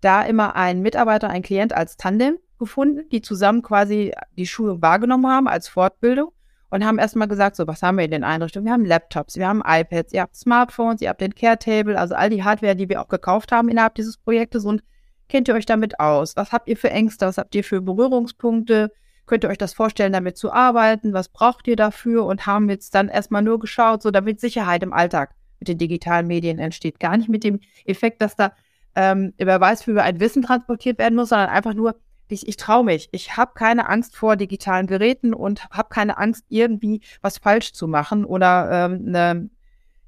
da 0.00 0.22
immer 0.22 0.56
einen 0.56 0.82
Mitarbeiter, 0.82 1.28
einen 1.28 1.42
Klient 1.42 1.72
als 1.72 1.96
Tandem 1.96 2.38
gefunden, 2.58 3.08
die 3.10 3.22
zusammen 3.22 3.62
quasi 3.62 4.12
die 4.36 4.46
Schulung 4.46 4.82
wahrgenommen 4.82 5.26
haben 5.26 5.48
als 5.48 5.68
Fortbildung 5.68 6.30
und 6.70 6.84
haben 6.84 6.98
erstmal 6.98 7.28
gesagt, 7.28 7.56
so, 7.56 7.66
was 7.66 7.82
haben 7.82 7.98
wir 7.98 8.04
in 8.04 8.10
den 8.10 8.24
Einrichtungen? 8.24 8.66
Wir 8.66 8.72
haben 8.72 8.84
Laptops, 8.84 9.36
wir 9.36 9.48
haben 9.48 9.62
iPads, 9.66 10.12
ihr 10.12 10.22
habt 10.22 10.36
Smartphones, 10.36 11.00
ihr 11.00 11.08
habt 11.08 11.20
den 11.20 11.34
Care 11.34 11.58
Table, 11.58 11.98
also 11.98 12.14
all 12.14 12.30
die 12.30 12.44
Hardware, 12.44 12.76
die 12.76 12.88
wir 12.88 13.00
auch 13.02 13.08
gekauft 13.08 13.52
haben 13.52 13.68
innerhalb 13.68 13.94
dieses 13.94 14.16
Projektes 14.16 14.64
und 14.64 14.82
kennt 15.28 15.48
ihr 15.48 15.54
euch 15.54 15.66
damit 15.66 16.00
aus? 16.00 16.36
Was 16.36 16.52
habt 16.52 16.68
ihr 16.68 16.76
für 16.76 16.90
Ängste? 16.90 17.26
Was 17.26 17.38
habt 17.38 17.54
ihr 17.54 17.64
für 17.64 17.80
Berührungspunkte? 17.80 18.92
Könnt 19.26 19.44
ihr 19.44 19.50
euch 19.50 19.58
das 19.58 19.74
vorstellen, 19.74 20.12
damit 20.12 20.36
zu 20.36 20.52
arbeiten? 20.52 21.12
Was 21.12 21.28
braucht 21.28 21.68
ihr 21.68 21.76
dafür? 21.76 22.24
Und 22.24 22.46
haben 22.46 22.68
jetzt 22.68 22.94
dann 22.94 23.08
erstmal 23.08 23.42
nur 23.42 23.60
geschaut, 23.60 24.02
so 24.02 24.10
damit 24.10 24.40
Sicherheit 24.40 24.82
im 24.82 24.92
Alltag 24.92 25.34
mit 25.60 25.68
den 25.68 25.78
digitalen 25.78 26.26
Medien 26.26 26.58
entsteht. 26.58 26.98
Gar 26.98 27.16
nicht 27.16 27.28
mit 27.28 27.44
dem 27.44 27.60
Effekt, 27.84 28.22
dass 28.22 28.34
da 28.34 28.52
ähm, 28.94 29.32
wer 29.38 29.60
weiß, 29.60 29.86
wie 29.86 29.98
ein 29.98 30.20
Wissen 30.20 30.42
transportiert 30.42 30.98
werden 30.98 31.14
muss, 31.14 31.30
sondern 31.30 31.48
einfach 31.48 31.74
nur, 31.74 31.96
ich, 32.28 32.46
ich 32.46 32.56
traue 32.56 32.84
mich. 32.84 33.08
Ich 33.12 33.36
habe 33.36 33.52
keine 33.54 33.88
Angst 33.88 34.16
vor 34.16 34.36
digitalen 34.36 34.86
Geräten 34.86 35.34
und 35.34 35.68
habe 35.70 35.88
keine 35.88 36.18
Angst, 36.18 36.44
irgendwie 36.48 37.00
was 37.22 37.38
falsch 37.38 37.72
zu 37.72 37.88
machen 37.88 38.24
oder 38.24 38.68
ähm, 38.70 39.04
ne, 39.04 39.50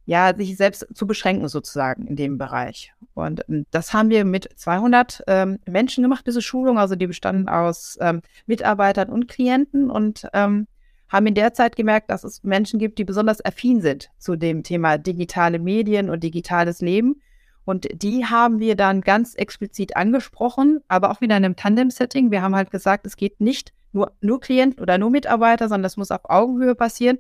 ja, 0.05 0.35
sich 0.37 0.57
selbst 0.57 0.87
zu 0.95 1.07
beschränken 1.07 1.49
sozusagen 1.49 2.07
in 2.07 2.17
dem 2.17 2.39
Bereich. 2.39 2.93
Und 3.15 3.45
ähm, 3.49 3.67
das 3.71 3.93
haben 3.93 4.11
wir 4.11 4.25
mit 4.25 4.49
200 4.57 5.23
ähm, 5.27 5.59
Menschen 5.67 6.03
gemacht, 6.03 6.27
diese 6.27 6.43
Schulung. 6.43 6.79
Also 6.79 6.97
die 6.97 7.07
bestanden 7.07 7.49
aus 7.49 7.99
ähm, 8.01 8.23
Mitarbeitern 8.47 9.11
und 9.11 9.29
Klienten 9.29 9.91
und 9.91 10.29
ähm, 10.33 10.67
haben 11.09 11.27
in 11.27 11.35
der 11.35 11.53
Zeit 11.53 11.77
gemerkt, 11.77 12.11
dass 12.11 12.25
es 12.25 12.43
Menschen 12.43 12.79
gibt, 12.79 12.99
die 12.99 13.05
besonders 13.05 13.45
affin 13.45 13.81
sind 13.81 14.11
zu 14.19 14.35
dem 14.35 14.63
Thema 14.63 14.99
digitale 14.99 15.59
Medien 15.59 16.09
und 16.11 16.25
digitales 16.25 16.81
Leben 16.81 17.21
und 17.65 17.87
die 17.93 18.27
haben 18.27 18.59
wir 18.59 18.75
dann 18.75 19.03
ganz 19.03 19.35
explizit 19.35 19.97
angesprochen, 19.97 20.81
aber 20.89 21.11
auch 21.11 21.21
wieder 21.21 21.37
in 21.37 21.45
einem 21.45 21.57
Tandem-Setting. 21.57 22.31
Wir 22.31 22.43
haben 22.43 22.57
halt 22.57 22.71
gesagt, 22.71 23.07
es 23.07 23.17
geht 23.17 23.41
nicht 23.41 23.73
nur, 23.93 24.13
nur 24.21 24.41
Klient 24.41 24.81
oder 24.81 24.99
nur 24.99 25.11
Mitarbeiter, 25.11 25.69
sondern 25.69 25.85
das 25.85 25.97
muss 25.97 26.11
auf 26.11 26.23
Augenhöhe 26.25 26.75
passieren. 26.75 27.19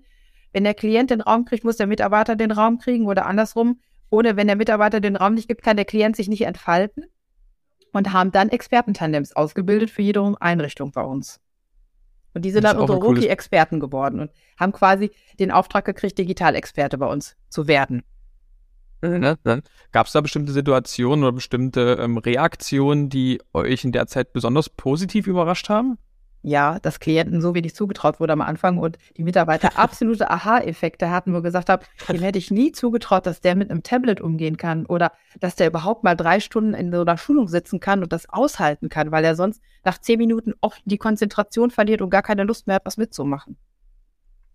Wenn 0.52 0.64
der 0.64 0.74
Klient 0.74 1.10
den 1.10 1.20
Raum 1.20 1.44
kriegt, 1.44 1.64
muss 1.64 1.76
der 1.76 1.86
Mitarbeiter 1.86 2.34
den 2.34 2.50
Raum 2.50 2.78
kriegen 2.78 3.06
oder 3.06 3.26
andersrum. 3.26 3.80
Ohne 4.10 4.36
wenn 4.36 4.46
der 4.46 4.56
Mitarbeiter 4.56 5.00
den 5.00 5.16
Raum 5.16 5.34
nicht 5.34 5.48
gibt, 5.48 5.62
kann 5.62 5.76
der 5.76 5.84
Klient 5.84 6.16
sich 6.16 6.28
nicht 6.28 6.42
entfalten. 6.42 7.04
Und 7.92 8.12
haben 8.12 8.32
dann 8.32 8.48
Expertentandems 8.48 9.36
ausgebildet 9.36 9.90
für 9.90 10.02
jede 10.02 10.34
Einrichtung 10.40 10.92
bei 10.92 11.02
uns. 11.02 11.40
Und 12.34 12.44
die 12.44 12.50
sind 12.50 12.64
dann 12.64 12.78
unsere 12.78 12.98
Rookie-Experten 12.98 13.80
geworden 13.80 14.20
und 14.20 14.30
haben 14.58 14.72
quasi 14.72 15.10
den 15.38 15.50
Auftrag 15.50 15.84
gekriegt, 15.84 16.16
Digitalexperte 16.16 16.96
bei 16.96 17.06
uns 17.06 17.36
zu 17.50 17.68
werden. 17.68 18.02
Ne? 19.44 19.62
Gab 19.90 20.06
es 20.06 20.12
da 20.12 20.20
bestimmte 20.20 20.52
Situationen 20.52 21.24
oder 21.24 21.32
bestimmte 21.32 21.98
ähm, 22.00 22.18
Reaktionen, 22.18 23.08
die 23.08 23.40
euch 23.52 23.84
in 23.84 23.92
der 23.92 24.06
Zeit 24.06 24.32
besonders 24.32 24.68
positiv 24.68 25.26
überrascht 25.26 25.68
haben? 25.68 25.98
Ja, 26.44 26.80
dass 26.80 26.98
Klienten 26.98 27.40
so 27.40 27.54
wenig 27.54 27.74
zugetraut 27.74 28.18
wurde 28.18 28.32
am 28.32 28.40
Anfang 28.40 28.78
und 28.78 28.98
die 29.16 29.22
Mitarbeiter 29.22 29.70
absolute 29.78 30.28
Aha-Effekte 30.30 31.10
hatten, 31.10 31.34
wo 31.34 31.40
gesagt 31.40 31.68
haben, 31.68 31.84
dem 32.08 32.20
hätte 32.20 32.38
ich 32.38 32.50
nie 32.50 32.72
zugetraut, 32.72 33.26
dass 33.26 33.40
der 33.40 33.54
mit 33.54 33.70
einem 33.70 33.84
Tablet 33.84 34.20
umgehen 34.20 34.56
kann 34.56 34.86
oder 34.86 35.12
dass 35.38 35.54
der 35.54 35.68
überhaupt 35.68 36.02
mal 36.02 36.16
drei 36.16 36.40
Stunden 36.40 36.74
in 36.74 36.92
so 36.92 37.00
einer 37.00 37.16
Schulung 37.16 37.46
sitzen 37.46 37.78
kann 37.78 38.02
und 38.02 38.12
das 38.12 38.28
aushalten 38.28 38.88
kann, 38.88 39.12
weil 39.12 39.24
er 39.24 39.36
sonst 39.36 39.62
nach 39.84 39.98
zehn 39.98 40.18
Minuten 40.18 40.54
oft 40.60 40.82
die 40.84 40.98
Konzentration 40.98 41.70
verliert 41.70 42.02
und 42.02 42.10
gar 42.10 42.22
keine 42.22 42.44
Lust 42.44 42.66
mehr 42.66 42.76
hat, 42.76 42.86
was 42.86 42.96
mitzumachen. 42.96 43.56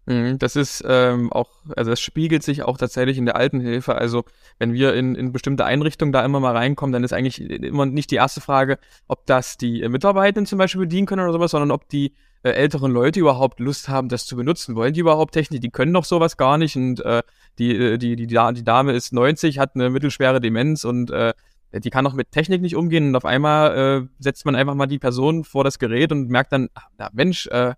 Mhm, 0.07 0.39
das 0.39 0.55
ist 0.55 0.85
ähm, 0.87 1.33
auch, 1.33 1.49
also 1.75 1.91
das 1.91 1.99
spiegelt 1.99 2.41
sich 2.41 2.63
auch 2.63 2.77
tatsächlich 2.77 3.17
in 3.17 3.25
der 3.25 3.35
Altenhilfe. 3.35 3.95
Also 3.95 4.23
wenn 4.57 4.71
wir 4.71 4.93
in, 4.93 5.15
in 5.15 5.33
bestimmte 5.33 5.65
Einrichtungen 5.65 6.13
da 6.13 6.23
immer 6.23 6.39
mal 6.39 6.55
reinkommen, 6.55 6.93
dann 6.93 7.03
ist 7.03 7.11
eigentlich 7.11 7.41
immer 7.41 7.85
nicht 7.85 8.09
die 8.11 8.15
erste 8.15 8.39
Frage, 8.39 8.79
ob 9.09 9.25
das 9.25 9.57
die 9.57 9.85
Mitarbeitenden 9.89 10.45
zum 10.45 10.59
Beispiel 10.59 10.79
bedienen 10.79 11.07
können 11.07 11.23
oder 11.23 11.33
sowas, 11.33 11.51
sondern 11.51 11.71
ob 11.71 11.89
die 11.89 12.13
äh, 12.43 12.51
älteren 12.51 12.93
Leute 12.93 13.19
überhaupt 13.19 13.59
Lust 13.59 13.89
haben, 13.89 14.07
das 14.07 14.25
zu 14.25 14.37
benutzen. 14.37 14.77
Wollen 14.77 14.93
die 14.93 15.01
überhaupt 15.01 15.33
Technik? 15.33 15.59
Die 15.59 15.71
können 15.71 15.93
doch 15.93 16.05
sowas 16.05 16.37
gar 16.37 16.57
nicht. 16.57 16.77
Und 16.77 17.01
äh, 17.01 17.21
die, 17.59 17.75
äh, 17.75 17.97
die, 17.97 18.15
die, 18.15 18.27
die 18.27 18.63
Dame 18.63 18.93
ist 18.93 19.11
90, 19.11 19.59
hat 19.59 19.75
eine 19.75 19.89
mittelschwere 19.89 20.39
Demenz 20.39 20.85
und 20.85 21.11
äh, 21.11 21.33
die 21.73 21.89
kann 21.89 22.05
doch 22.05 22.13
mit 22.13 22.31
Technik 22.31 22.61
nicht 22.61 22.77
umgehen. 22.77 23.09
Und 23.09 23.15
auf 23.17 23.25
einmal 23.25 24.05
äh, 24.05 24.07
setzt 24.19 24.45
man 24.45 24.55
einfach 24.55 24.73
mal 24.73 24.87
die 24.87 24.99
Person 24.99 25.43
vor 25.43 25.65
das 25.65 25.79
Gerät 25.79 26.13
und 26.13 26.29
merkt 26.29 26.53
dann, 26.53 26.69
ach, 26.75 26.87
na 26.97 27.09
Mensch, 27.11 27.47
äh, 27.47 27.73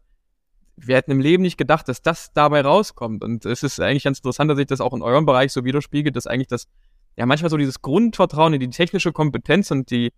wir 0.82 0.96
hätten 0.96 1.12
im 1.12 1.20
Leben 1.20 1.44
nicht 1.44 1.58
gedacht, 1.58 1.88
dass 1.88 2.02
das 2.02 2.32
dabei 2.34 2.62
rauskommt. 2.62 3.24
Und 3.24 3.46
es 3.46 3.64
ist 3.64 3.80
eigentlich 3.80 4.04
ganz 4.04 4.20
interessant, 4.20 4.50
dass 4.50 4.58
sich 4.58 4.68
das 4.68 4.82
auch 4.82 4.94
in 4.94 5.02
eurem 5.02 5.26
Bereich 5.26 5.52
so 5.52 5.66
widerspiegelt, 5.66 6.16
dass 6.16 6.28
eigentlich 6.28 6.48
das, 6.48 6.68
ja, 7.18 7.26
manchmal 7.26 7.50
so 7.50 7.58
dieses 7.58 7.82
Grundvertrauen 7.82 8.54
in 8.54 8.60
die 8.60 8.70
technische 8.70 9.12
Kompetenz 9.12 9.72
und 9.72 9.92
die, 9.92 10.12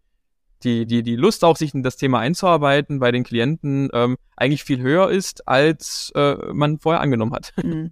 die, 0.64 0.86
die, 0.86 1.04
die 1.04 1.16
Lust 1.16 1.44
auch, 1.44 1.58
sich 1.58 1.74
in 1.74 1.84
das 1.84 1.98
Thema 1.98 2.20
einzuarbeiten 2.20 3.00
bei 3.00 3.12
den 3.12 3.24
Klienten 3.24 3.90
ähm, 3.94 4.18
eigentlich 4.36 4.64
viel 4.64 4.82
höher 4.82 5.10
ist, 5.10 5.48
als 5.48 6.12
äh, 6.16 6.36
man 6.54 6.80
vorher 6.80 7.02
angenommen 7.02 7.34
hat. 7.34 7.54
Mhm. 7.62 7.92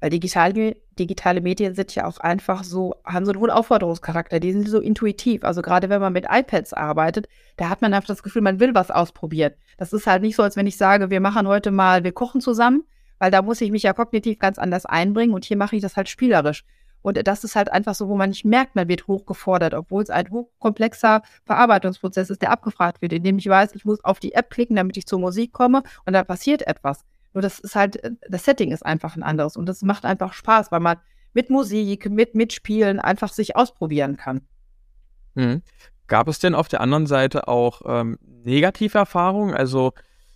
Weil 0.00 0.10
digitale, 0.98 1.40
Medien 1.40 1.74
sind 1.74 1.94
ja 1.94 2.06
auch 2.06 2.18
einfach 2.18 2.64
so, 2.64 2.94
haben 3.04 3.24
so 3.26 3.32
einen 3.32 3.40
hohen 3.40 3.50
Aufforderungscharakter, 3.50 4.40
die 4.40 4.52
sind 4.52 4.68
so 4.68 4.80
intuitiv. 4.80 5.44
Also 5.44 5.62
gerade 5.62 5.88
wenn 5.88 6.00
man 6.00 6.12
mit 6.12 6.26
iPads 6.30 6.72
arbeitet, 6.72 7.28
da 7.56 7.68
hat 7.68 7.82
man 7.82 7.92
einfach 7.94 8.08
das 8.08 8.22
Gefühl, 8.22 8.42
man 8.42 8.60
will 8.60 8.74
was 8.74 8.90
ausprobieren. 8.90 9.52
Das 9.76 9.92
ist 9.92 10.06
halt 10.06 10.22
nicht 10.22 10.36
so, 10.36 10.42
als 10.42 10.56
wenn 10.56 10.66
ich 10.66 10.76
sage, 10.76 11.10
wir 11.10 11.20
machen 11.20 11.46
heute 11.46 11.70
mal, 11.70 12.04
wir 12.04 12.12
kochen 12.12 12.40
zusammen, 12.40 12.84
weil 13.18 13.30
da 13.30 13.42
muss 13.42 13.60
ich 13.60 13.70
mich 13.70 13.82
ja 13.82 13.92
kognitiv 13.92 14.38
ganz 14.38 14.58
anders 14.58 14.86
einbringen 14.86 15.34
und 15.34 15.44
hier 15.44 15.56
mache 15.56 15.76
ich 15.76 15.82
das 15.82 15.96
halt 15.96 16.08
spielerisch. 16.08 16.64
Und 17.02 17.26
das 17.28 17.44
ist 17.44 17.54
halt 17.54 17.70
einfach 17.70 17.94
so, 17.94 18.08
wo 18.08 18.16
man 18.16 18.30
nicht 18.30 18.46
merkt, 18.46 18.76
man 18.76 18.88
wird 18.88 19.06
hochgefordert, 19.06 19.74
obwohl 19.74 20.02
es 20.02 20.08
ein 20.08 20.30
hochkomplexer 20.30 21.20
Verarbeitungsprozess 21.44 22.30
ist, 22.30 22.40
der 22.40 22.50
abgefragt 22.50 23.02
wird, 23.02 23.12
indem 23.12 23.36
ich 23.36 23.46
weiß, 23.46 23.74
ich 23.74 23.84
muss 23.84 24.02
auf 24.02 24.20
die 24.20 24.32
App 24.32 24.48
klicken, 24.48 24.74
damit 24.74 24.96
ich 24.96 25.06
zur 25.06 25.18
Musik 25.18 25.52
komme 25.52 25.82
und 26.06 26.14
da 26.14 26.24
passiert 26.24 26.66
etwas. 26.66 27.04
Nur 27.34 27.42
das 27.42 27.58
ist 27.58 27.76
halt, 27.76 28.02
äh, 28.02 28.12
das 28.28 28.44
Setting 28.44 28.72
ist 28.72 28.84
einfach 28.84 29.16
ein 29.16 29.22
anderes 29.22 29.56
und 29.56 29.66
das 29.66 29.82
macht 29.82 30.04
einfach 30.04 30.32
Spaß, 30.32 30.72
weil 30.72 30.80
man 30.80 30.96
mit 31.34 31.50
Musik, 31.50 32.08
mit 32.08 32.34
Mitspielen 32.34 33.00
einfach 33.00 33.32
sich 33.32 33.56
ausprobieren 33.56 34.16
kann. 34.16 34.42
Mhm. 35.34 35.62
Gab 36.06 36.28
es 36.28 36.38
denn 36.38 36.54
auf 36.54 36.68
der 36.68 36.80
anderen 36.80 37.06
Seite 37.06 37.48
auch 37.48 37.82
ähm, 37.86 38.18
negative 38.44 38.98
Erfahrungen? 38.98 39.54
Also 39.54 39.92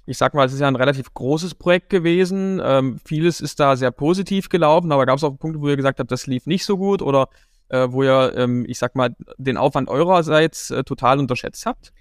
ich 0.06 0.16
sag 0.16 0.32
mal, 0.32 0.46
es 0.46 0.54
ist 0.54 0.60
ja 0.60 0.68
ein 0.68 0.76
relativ 0.76 1.12
großes 1.12 1.54
Projekt 1.54 1.90
gewesen. 1.90 2.60
Ähm, 2.64 2.98
vieles 3.04 3.40
ist 3.42 3.60
da 3.60 3.76
sehr 3.76 3.90
positiv 3.90 4.48
gelaufen, 4.48 4.90
aber 4.90 5.04
gab 5.04 5.18
es 5.18 5.24
auch 5.24 5.38
Punkte, 5.38 5.60
wo 5.60 5.68
ihr 5.68 5.76
gesagt 5.76 6.00
habt, 6.00 6.10
das 6.10 6.26
lief 6.26 6.46
nicht 6.46 6.64
so 6.64 6.78
gut 6.78 7.02
oder 7.02 7.28
äh, 7.68 7.86
wo 7.90 8.02
ihr, 8.02 8.32
ähm, 8.34 8.64
ich 8.66 8.78
sag 8.78 8.96
mal, 8.96 9.14
den 9.36 9.58
Aufwand 9.58 9.90
eurerseits 9.90 10.70
äh, 10.70 10.82
total 10.82 11.18
unterschätzt 11.18 11.66
habt? 11.66 11.92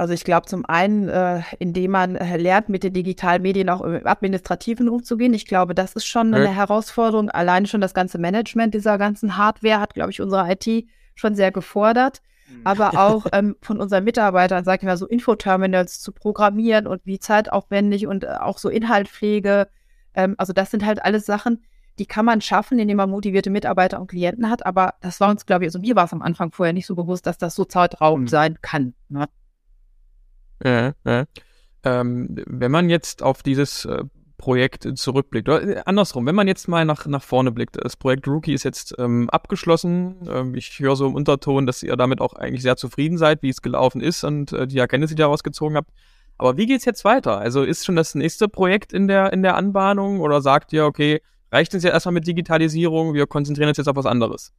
Also 0.00 0.14
ich 0.14 0.24
glaube 0.24 0.46
zum 0.46 0.64
einen, 0.64 1.10
äh, 1.10 1.42
indem 1.58 1.90
man 1.90 2.16
äh, 2.16 2.38
lernt, 2.38 2.70
mit 2.70 2.84
den 2.84 2.94
digitalen 2.94 3.42
Medien 3.42 3.68
auch 3.68 3.82
im 3.82 4.06
Administrativen 4.06 4.88
umzugehen. 4.88 5.34
Ich 5.34 5.44
glaube, 5.44 5.74
das 5.74 5.92
ist 5.92 6.06
schon 6.06 6.32
eine 6.32 6.46
ja. 6.46 6.50
Herausforderung. 6.52 7.28
Allein 7.28 7.66
schon 7.66 7.82
das 7.82 7.92
ganze 7.92 8.16
Management 8.16 8.72
dieser 8.72 8.96
ganzen 8.96 9.36
Hardware 9.36 9.78
hat, 9.78 9.92
glaube 9.92 10.10
ich, 10.10 10.22
unsere 10.22 10.50
IT 10.50 10.86
schon 11.14 11.34
sehr 11.34 11.52
gefordert. 11.52 12.22
Mhm. 12.48 12.60
Aber 12.64 12.98
auch 12.98 13.26
ähm, 13.32 13.56
von 13.60 13.78
unseren 13.78 14.04
Mitarbeitern, 14.04 14.64
sag 14.64 14.80
ich 14.80 14.86
mal, 14.86 14.96
so 14.96 15.06
Infoterminals 15.06 16.00
zu 16.00 16.12
programmieren 16.12 16.86
und 16.86 17.04
wie 17.04 17.18
zeitaufwendig 17.18 18.06
und 18.06 18.24
äh, 18.24 18.28
auch 18.40 18.56
so 18.56 18.70
Inhaltpflege. 18.70 19.68
Ähm, 20.14 20.34
also 20.38 20.54
das 20.54 20.70
sind 20.70 20.86
halt 20.86 21.04
alles 21.04 21.26
Sachen, 21.26 21.62
die 21.98 22.06
kann 22.06 22.24
man 22.24 22.40
schaffen, 22.40 22.78
indem 22.78 22.96
man 22.96 23.10
motivierte 23.10 23.50
Mitarbeiter 23.50 24.00
und 24.00 24.06
Klienten 24.06 24.48
hat. 24.48 24.64
Aber 24.64 24.94
das 25.02 25.20
war 25.20 25.28
uns, 25.28 25.44
glaube 25.44 25.64
ich, 25.64 25.68
also 25.68 25.78
mir 25.78 25.94
war 25.94 26.06
es 26.06 26.12
am 26.14 26.22
Anfang 26.22 26.52
vorher 26.52 26.72
nicht 26.72 26.86
so 26.86 26.94
bewusst, 26.94 27.26
dass 27.26 27.36
das 27.36 27.54
so 27.54 27.66
zeitraubend 27.66 28.24
mhm. 28.24 28.28
sein 28.28 28.58
kann. 28.62 28.94
Ne? 29.10 29.28
Ja, 30.64 30.92
ja. 31.04 31.24
Ähm, 31.82 32.36
wenn 32.46 32.70
man 32.70 32.90
jetzt 32.90 33.22
auf 33.22 33.42
dieses 33.42 33.86
äh, 33.86 34.04
Projekt 34.36 34.86
zurückblickt, 34.98 35.48
oder 35.48 35.62
äh, 35.62 35.82
andersrum, 35.84 36.26
wenn 36.26 36.34
man 36.34 36.48
jetzt 36.48 36.68
mal 36.68 36.84
nach, 36.84 37.06
nach 37.06 37.22
vorne 37.22 37.52
blickt, 37.52 37.76
das 37.82 37.96
Projekt 37.96 38.26
Rookie 38.26 38.54
ist 38.54 38.64
jetzt 38.64 38.94
ähm, 38.98 39.28
abgeschlossen. 39.30 40.16
Ähm, 40.30 40.54
ich 40.54 40.78
höre 40.78 40.96
so 40.96 41.06
im 41.06 41.14
Unterton, 41.14 41.66
dass 41.66 41.82
ihr 41.82 41.96
damit 41.96 42.20
auch 42.20 42.34
eigentlich 42.34 42.62
sehr 42.62 42.76
zufrieden 42.76 43.18
seid, 43.18 43.42
wie 43.42 43.50
es 43.50 43.62
gelaufen 43.62 44.00
ist 44.00 44.24
und 44.24 44.52
äh, 44.52 44.66
die 44.66 44.78
Erkenntnisse, 44.78 45.14
die 45.14 45.20
ihr 45.20 45.26
daraus 45.26 45.42
gezogen 45.42 45.76
habt. 45.76 45.90
Aber 46.38 46.56
wie 46.56 46.64
geht's 46.64 46.86
jetzt 46.86 47.04
weiter? 47.04 47.38
Also 47.38 47.62
ist 47.62 47.84
schon 47.84 47.96
das 47.96 48.14
nächste 48.14 48.48
Projekt 48.48 48.94
in 48.94 49.08
der, 49.08 49.30
in 49.32 49.42
der 49.42 49.56
Anbahnung 49.56 50.20
oder 50.20 50.40
sagt 50.40 50.72
ihr, 50.72 50.86
okay, 50.86 51.20
reicht 51.52 51.74
uns 51.74 51.84
ja 51.84 51.90
erstmal 51.90 52.14
mit 52.14 52.26
Digitalisierung, 52.26 53.12
wir 53.12 53.26
konzentrieren 53.26 53.68
uns 53.68 53.76
jetzt 53.76 53.88
auf 53.88 53.96
was 53.96 54.06
anderes? 54.06 54.54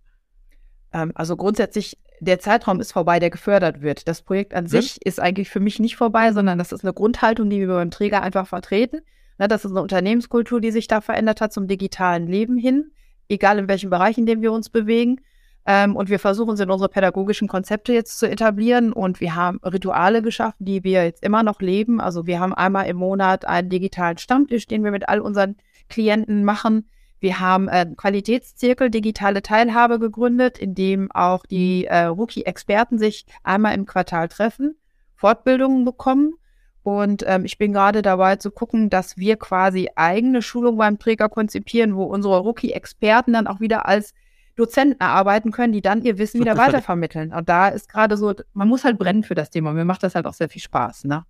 Ähm, 0.93 1.11
also 1.15 1.35
grundsätzlich, 1.35 1.97
der 2.21 2.39
Zeitraum 2.39 2.79
ist 2.79 2.91
vorbei, 2.91 3.19
der 3.19 3.31
gefördert 3.31 3.81
wird. 3.81 4.07
Das 4.07 4.21
Projekt 4.21 4.53
an 4.53 4.65
hm? 4.65 4.69
sich 4.69 5.03
ist 5.03 5.19
eigentlich 5.19 5.49
für 5.49 5.59
mich 5.59 5.79
nicht 5.79 5.95
vorbei, 5.95 6.31
sondern 6.31 6.59
das 6.59 6.71
ist 6.71 6.83
eine 6.83 6.93
Grundhaltung, 6.93 7.49
die 7.49 7.59
wir 7.59 7.67
beim 7.67 7.89
Träger 7.89 8.21
einfach 8.21 8.47
vertreten. 8.47 9.01
Das 9.37 9.65
ist 9.65 9.71
eine 9.71 9.81
Unternehmenskultur, 9.81 10.61
die 10.61 10.69
sich 10.69 10.87
da 10.87 11.01
verändert 11.01 11.41
hat 11.41 11.51
zum 11.51 11.67
digitalen 11.67 12.27
Leben 12.27 12.57
hin. 12.57 12.91
egal 13.27 13.57
in 13.57 13.67
welchem 13.67 13.89
Bereich, 13.89 14.17
in 14.17 14.27
dem 14.27 14.41
wir 14.41 14.51
uns 14.51 14.69
bewegen. 14.69 15.21
Ähm, 15.65 15.95
und 15.95 16.09
wir 16.09 16.19
versuchen 16.19 16.53
es 16.53 16.59
in 16.59 16.69
unsere 16.69 16.89
pädagogischen 16.89 17.47
Konzepte 17.47 17.93
jetzt 17.93 18.19
zu 18.19 18.29
etablieren. 18.29 18.93
Und 18.93 19.19
wir 19.19 19.35
haben 19.35 19.59
Rituale 19.63 20.21
geschaffen, 20.21 20.65
die 20.65 20.83
wir 20.83 21.03
jetzt 21.03 21.23
immer 21.23 21.41
noch 21.41 21.59
leben. 21.59 22.01
Also 22.01 22.27
wir 22.27 22.39
haben 22.39 22.53
einmal 22.53 22.87
im 22.87 22.97
Monat 22.97 23.45
einen 23.45 23.69
digitalen 23.69 24.17
Stammtisch, 24.17 24.67
den 24.67 24.83
wir 24.83 24.91
mit 24.91 25.09
all 25.09 25.21
unseren 25.21 25.55
Klienten 25.89 26.43
machen. 26.43 26.89
Wir 27.21 27.39
haben 27.39 27.69
einen 27.69 27.95
Qualitätszirkel 27.95 28.89
digitale 28.89 29.43
Teilhabe 29.43 29.99
gegründet, 29.99 30.57
in 30.57 30.73
dem 30.73 31.11
auch 31.11 31.45
die 31.45 31.85
äh, 31.85 32.05
Rookie-Experten 32.05 32.97
sich 32.97 33.27
einmal 33.43 33.75
im 33.75 33.85
Quartal 33.85 34.27
treffen, 34.27 34.75
Fortbildungen 35.15 35.85
bekommen. 35.85 36.33
Und 36.81 37.23
ähm, 37.27 37.45
ich 37.45 37.59
bin 37.59 37.73
gerade 37.73 38.01
dabei 38.01 38.37
zu 38.37 38.49
gucken, 38.49 38.89
dass 38.89 39.17
wir 39.17 39.37
quasi 39.37 39.87
eigene 39.95 40.41
Schulungen 40.41 40.79
beim 40.79 40.97
Träger 40.97 41.29
konzipieren, 41.29 41.95
wo 41.95 42.05
unsere 42.05 42.39
Rookie-Experten 42.39 43.33
dann 43.33 43.45
auch 43.45 43.59
wieder 43.59 43.85
als 43.85 44.15
Dozenten 44.55 44.99
erarbeiten 44.99 45.51
können, 45.51 45.73
die 45.73 45.83
dann 45.83 46.01
ihr 46.01 46.17
Wissen 46.17 46.41
wieder 46.41 46.57
weitervermitteln. 46.57 47.33
Und 47.33 47.47
da 47.47 47.67
ist 47.67 47.87
gerade 47.87 48.17
so, 48.17 48.33
man 48.53 48.67
muss 48.67 48.83
halt 48.83 48.97
brennen 48.97 49.21
für 49.21 49.35
das 49.35 49.51
Thema. 49.51 49.73
Mir 49.73 49.85
macht 49.85 50.01
das 50.01 50.15
halt 50.15 50.25
auch 50.25 50.33
sehr 50.33 50.49
viel 50.49 50.61
Spaß, 50.61 51.03
ne? 51.03 51.23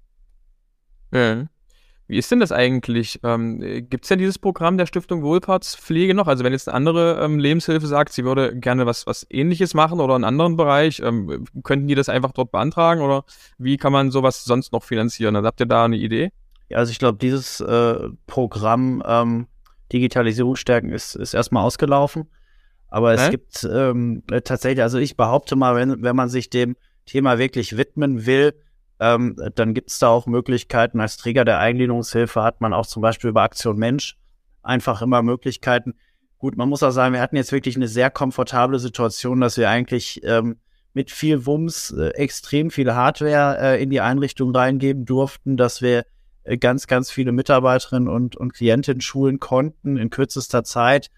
Ja. 1.14 1.48
Wie 2.12 2.18
ist 2.18 2.30
denn 2.30 2.42
das 2.42 2.52
eigentlich? 2.52 3.22
Ähm, 3.24 3.62
Gibt 3.90 4.04
es 4.04 4.10
denn 4.10 4.20
dieses 4.20 4.38
Programm 4.38 4.78
der 4.78 4.86
Stiftung 4.86 5.24
Wohlfahrtspflege 5.24 6.14
noch? 6.14 6.28
Also 6.28 6.44
wenn 6.44 6.52
jetzt 6.52 6.68
eine 6.68 6.76
andere 6.76 7.24
ähm, 7.24 7.40
Lebenshilfe 7.40 7.88
sagt, 7.88 8.12
sie 8.12 8.26
würde 8.26 8.54
gerne 8.54 8.86
was, 8.86 9.08
was 9.08 9.26
ähnliches 9.30 9.74
machen 9.74 10.02
oder 10.02 10.16
einen 10.16 10.26
anderen 10.26 10.58
Bereich, 10.58 11.00
ähm, 11.00 11.46
könnten 11.64 11.88
die 11.88 11.96
das 11.96 12.10
einfach 12.10 12.34
dort 12.34 12.52
beantragen 12.52 13.00
oder 13.00 13.24
wie 13.58 13.78
kann 13.78 13.94
man 13.94 14.12
sowas 14.12 14.44
sonst 14.44 14.74
noch 14.74 14.84
finanzieren? 14.84 15.38
Also 15.38 15.48
habt 15.48 15.62
ihr 15.62 15.68
da 15.68 15.86
eine 15.86 15.96
Idee? 15.96 16.34
Ja, 16.68 16.80
also 16.80 16.92
ich 16.92 17.00
glaube, 17.00 17.18
dieses 17.18 17.62
äh, 17.62 18.10
Programm 18.28 19.02
ähm, 19.06 19.48
Digitalisierung 19.94 20.58
stärken 20.58 20.92
ist, 20.92 21.16
ist 21.16 21.34
erstmal 21.34 21.64
ausgelaufen. 21.64 22.30
Aber 22.90 23.14
es 23.14 23.22
äh? 23.22 23.30
gibt 23.30 23.64
ähm, 23.64 24.24
tatsächlich, 24.44 24.84
also 24.84 24.98
ich 24.98 25.16
behaupte 25.16 25.56
mal, 25.56 25.76
wenn, 25.78 26.04
wenn 26.04 26.18
man 26.18 26.28
sich 26.28 26.50
dem 26.50 26.76
Thema 27.06 27.38
wirklich 27.38 27.78
widmen 27.78 28.26
will, 28.26 28.54
ähm, 29.02 29.36
dann 29.56 29.74
gibt 29.74 29.90
es 29.90 29.98
da 29.98 30.10
auch 30.10 30.28
Möglichkeiten. 30.28 31.02
Als 31.02 31.18
Träger 31.18 31.44
der 31.44 31.58
Eingliederungshilfe 31.58 32.44
hat 32.44 32.62
man 32.62 32.72
auch 32.72 32.86
zum 32.86 33.02
Beispiel 33.02 33.32
über 33.32 33.42
Aktion 33.42 33.78
Mensch 33.78 34.16
einfach 34.62 35.02
immer 35.02 35.24
Möglichkeiten. 35.24 35.96
Gut, 36.38 36.56
man 36.56 36.70
muss 36.70 36.84
auch 36.84 36.92
sagen, 36.92 37.16
wir 37.16 37.22
hatten 37.22 37.36
jetzt 37.36 37.52
wirklich 37.52 37.76
eine 37.76 37.88
sehr 37.88 38.12
komfortable 38.12 38.78
Situation, 38.78 39.42
dass 39.42 39.58
wir 39.58 39.70
eigentlich 39.72 40.22
ähm, 40.24 40.58
mit 40.94 41.10
viel 41.10 41.48
Wumms 41.48 41.90
äh, 41.92 42.10
extrem 42.10 42.70
viel 42.70 42.94
Hardware 42.94 43.58
äh, 43.60 43.82
in 43.82 43.90
die 43.90 44.02
Einrichtung 44.02 44.56
reingeben 44.56 45.06
durften, 45.06 45.58
dass 45.58 45.82
wir 45.82 46.06
äh, 46.44 46.58
ganz, 46.58 46.86
ganz 46.86 47.10
viele 47.10 47.32
Mitarbeiterinnen 47.32 48.08
und, 48.08 48.36
und 48.36 48.54
Klientinnen 48.54 49.02
schulen 49.02 49.40
konnten 49.40 49.98
in 49.98 50.12
kürzester 50.12 50.64
Zeit. 50.64 51.10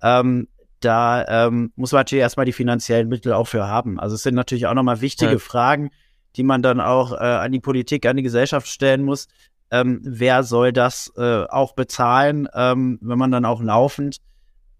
Ähm, 0.00 0.46
da 0.78 1.46
ähm, 1.46 1.72
muss 1.74 1.90
man 1.90 2.00
natürlich 2.00 2.22
erstmal 2.22 2.46
die 2.46 2.52
finanziellen 2.52 3.08
Mittel 3.08 3.32
auch 3.32 3.48
für 3.48 3.66
haben. 3.66 3.98
Also 3.98 4.14
es 4.14 4.22
sind 4.22 4.36
natürlich 4.36 4.66
auch 4.66 4.74
nochmal 4.74 5.00
wichtige 5.00 5.32
ja. 5.32 5.38
Fragen, 5.38 5.90
die 6.36 6.42
man 6.42 6.62
dann 6.62 6.80
auch 6.80 7.12
äh, 7.12 7.16
an 7.16 7.52
die 7.52 7.60
Politik, 7.60 8.06
an 8.06 8.16
die 8.16 8.22
Gesellschaft 8.22 8.66
stellen 8.68 9.02
muss. 9.02 9.28
Ähm, 9.70 10.00
wer 10.04 10.42
soll 10.42 10.72
das 10.72 11.12
äh, 11.16 11.44
auch 11.44 11.74
bezahlen, 11.74 12.48
ähm, 12.54 12.98
wenn 13.00 13.18
man 13.18 13.30
dann 13.30 13.44
auch 13.44 13.62
laufend 13.62 14.18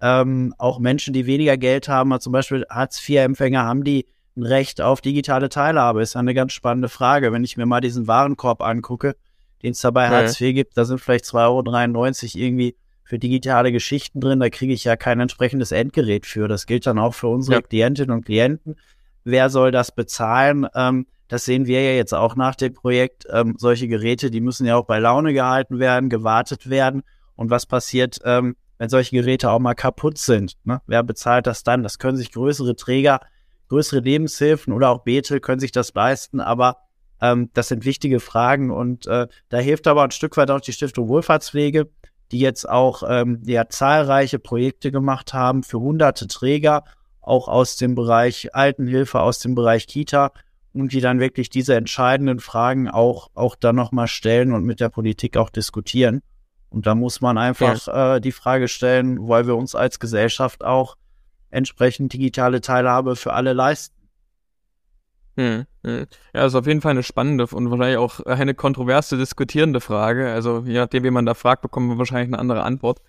ähm, 0.02 0.54
auch 0.58 0.80
Menschen, 0.80 1.14
die 1.14 1.26
weniger 1.26 1.56
Geld 1.56 1.88
haben, 1.88 2.12
also 2.12 2.24
zum 2.24 2.32
Beispiel 2.32 2.66
Hartz-IV-Empfänger, 2.68 3.64
haben 3.64 3.84
die 3.84 4.06
ein 4.36 4.42
Recht 4.42 4.80
auf 4.80 5.00
digitale 5.00 5.48
Teilhabe? 5.48 6.02
Ist 6.02 6.16
eine 6.16 6.34
ganz 6.34 6.52
spannende 6.52 6.88
Frage. 6.88 7.32
Wenn 7.32 7.44
ich 7.44 7.56
mir 7.56 7.66
mal 7.66 7.80
diesen 7.80 8.08
Warenkorb 8.08 8.62
angucke, 8.62 9.14
den 9.62 9.72
es 9.72 9.80
da 9.80 9.90
bei 9.90 10.04
ja. 10.04 10.10
Hartz 10.10 10.40
IV 10.40 10.54
gibt, 10.54 10.76
da 10.76 10.84
sind 10.84 11.00
vielleicht 11.00 11.24
2,93 11.26 12.34
Euro 12.34 12.44
irgendwie 12.44 12.76
für 13.04 13.18
digitale 13.18 13.72
Geschichten 13.72 14.20
drin, 14.20 14.40
da 14.40 14.48
kriege 14.48 14.72
ich 14.72 14.84
ja 14.84 14.96
kein 14.96 15.20
entsprechendes 15.20 15.70
Endgerät 15.70 16.26
für. 16.26 16.48
Das 16.48 16.66
gilt 16.66 16.86
dann 16.86 16.98
auch 16.98 17.14
für 17.14 17.28
unsere 17.28 17.56
ja. 17.56 17.62
Klientinnen 17.62 18.10
und 18.10 18.24
Klienten. 18.24 18.76
Wer 19.24 19.50
soll 19.50 19.70
das 19.70 19.94
bezahlen? 19.94 20.66
Ähm, 20.74 21.06
das 21.32 21.46
sehen 21.46 21.64
wir 21.64 21.82
ja 21.82 21.92
jetzt 21.92 22.12
auch 22.12 22.36
nach 22.36 22.56
dem 22.56 22.74
Projekt. 22.74 23.26
Ähm, 23.30 23.54
solche 23.56 23.88
Geräte, 23.88 24.30
die 24.30 24.42
müssen 24.42 24.66
ja 24.66 24.76
auch 24.76 24.84
bei 24.84 24.98
Laune 24.98 25.32
gehalten 25.32 25.78
werden, 25.78 26.10
gewartet 26.10 26.68
werden. 26.68 27.04
Und 27.36 27.48
was 27.48 27.64
passiert, 27.64 28.18
ähm, 28.26 28.54
wenn 28.76 28.90
solche 28.90 29.16
Geräte 29.16 29.50
auch 29.50 29.58
mal 29.58 29.72
kaputt 29.72 30.18
sind? 30.18 30.58
Ne? 30.64 30.82
Wer 30.86 31.02
bezahlt 31.02 31.46
das 31.46 31.64
dann? 31.64 31.82
Das 31.82 31.98
können 31.98 32.18
sich 32.18 32.32
größere 32.32 32.76
Träger, 32.76 33.20
größere 33.70 34.00
Lebenshilfen 34.00 34.74
oder 34.74 34.90
auch 34.90 35.04
Bethel 35.04 35.40
können 35.40 35.58
sich 35.58 35.72
das 35.72 35.94
leisten, 35.94 36.38
aber 36.38 36.76
ähm, 37.22 37.48
das 37.54 37.68
sind 37.68 37.86
wichtige 37.86 38.20
Fragen 38.20 38.70
und 38.70 39.06
äh, 39.06 39.26
da 39.48 39.56
hilft 39.56 39.86
aber 39.86 40.02
ein 40.02 40.10
Stück 40.10 40.36
weit 40.36 40.50
auch 40.50 40.60
die 40.60 40.74
Stiftung 40.74 41.08
Wohlfahrtspflege, 41.08 41.88
die 42.30 42.40
jetzt 42.40 42.68
auch 42.68 43.04
ähm, 43.08 43.40
ja, 43.46 43.66
zahlreiche 43.70 44.38
Projekte 44.38 44.92
gemacht 44.92 45.32
haben 45.32 45.62
für 45.62 45.80
hunderte 45.80 46.26
Träger, 46.26 46.84
auch 47.22 47.48
aus 47.48 47.76
dem 47.76 47.94
Bereich 47.94 48.54
Altenhilfe, 48.54 49.20
aus 49.20 49.38
dem 49.38 49.54
Bereich 49.54 49.86
Kita 49.86 50.32
und 50.72 50.92
die 50.92 51.00
dann 51.00 51.20
wirklich 51.20 51.50
diese 51.50 51.74
entscheidenden 51.74 52.40
Fragen 52.40 52.88
auch, 52.88 53.30
auch 53.34 53.56
dann 53.56 53.76
nochmal 53.76 54.08
stellen 54.08 54.52
und 54.52 54.64
mit 54.64 54.80
der 54.80 54.88
Politik 54.88 55.36
auch 55.36 55.50
diskutieren. 55.50 56.22
Und 56.70 56.86
da 56.86 56.94
muss 56.94 57.20
man 57.20 57.36
einfach 57.36 57.86
ja. 57.86 58.16
äh, 58.16 58.20
die 58.20 58.32
Frage 58.32 58.68
stellen, 58.68 59.28
weil 59.28 59.46
wir 59.46 59.56
uns 59.56 59.74
als 59.74 60.00
Gesellschaft 60.00 60.64
auch 60.64 60.96
entsprechend 61.50 62.14
digitale 62.14 62.62
Teilhabe 62.62 63.14
für 63.14 63.34
alle 63.34 63.52
leisten. 63.52 63.94
Hm, 65.36 65.64
hm. 65.84 66.06
Ja, 66.34 66.46
ist 66.46 66.54
auf 66.54 66.66
jeden 66.66 66.80
Fall 66.80 66.92
eine 66.92 67.02
spannende 67.02 67.46
und 67.46 67.70
wahrscheinlich 67.70 67.98
auch 67.98 68.20
eine 68.20 68.54
kontroverse 68.54 69.16
diskutierende 69.16 69.80
Frage. 69.80 70.32
Also 70.32 70.64
je 70.66 70.78
nachdem, 70.78 71.04
wie 71.04 71.10
man 71.10 71.26
da 71.26 71.34
fragt, 71.34 71.62
bekommen 71.62 71.88
wir 71.88 71.98
wahrscheinlich 71.98 72.28
eine 72.28 72.38
andere 72.38 72.62
Antwort 72.62 73.00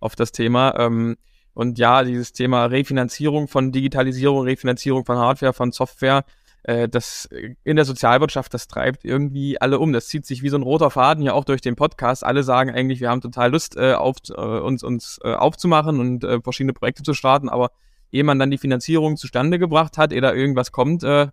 auf 0.00 0.16
das 0.16 0.32
Thema. 0.32 0.78
Ähm, 0.78 1.16
und 1.54 1.78
ja, 1.78 2.02
dieses 2.02 2.32
Thema 2.32 2.66
Refinanzierung 2.66 3.46
von 3.46 3.72
Digitalisierung, 3.72 4.42
Refinanzierung 4.42 5.04
von 5.04 5.18
Hardware, 5.18 5.52
von 5.52 5.72
Software, 5.72 6.24
äh, 6.64 6.88
das 6.88 7.28
in 7.64 7.76
der 7.76 7.84
Sozialwirtschaft, 7.84 8.54
das 8.54 8.68
treibt 8.68 9.04
irgendwie 9.04 9.60
alle 9.60 9.78
um. 9.78 9.92
Das 9.92 10.08
zieht 10.08 10.26
sich 10.26 10.42
wie 10.42 10.48
so 10.48 10.56
ein 10.56 10.62
roter 10.62 10.90
Faden 10.90 11.24
ja 11.24 11.32
auch 11.32 11.44
durch 11.44 11.60
den 11.60 11.76
Podcast. 11.76 12.24
Alle 12.24 12.42
sagen 12.42 12.70
eigentlich, 12.70 13.00
wir 13.00 13.10
haben 13.10 13.20
total 13.20 13.50
Lust, 13.50 13.76
äh, 13.76 13.94
auf, 13.94 14.16
äh, 14.30 14.40
uns, 14.40 14.82
uns 14.82 15.18
äh, 15.24 15.34
aufzumachen 15.34 15.98
und 16.00 16.24
äh, 16.24 16.40
verschiedene 16.40 16.72
Projekte 16.72 17.02
zu 17.02 17.14
starten, 17.14 17.48
aber 17.48 17.70
ehe 18.10 18.24
man 18.24 18.38
dann 18.38 18.50
die 18.50 18.58
Finanzierung 18.58 19.16
zustande 19.16 19.58
gebracht 19.58 19.98
hat, 19.98 20.12
ehe 20.12 20.20
da 20.20 20.32
irgendwas 20.32 20.70
kommt, 20.70 21.02
äh, 21.02 21.28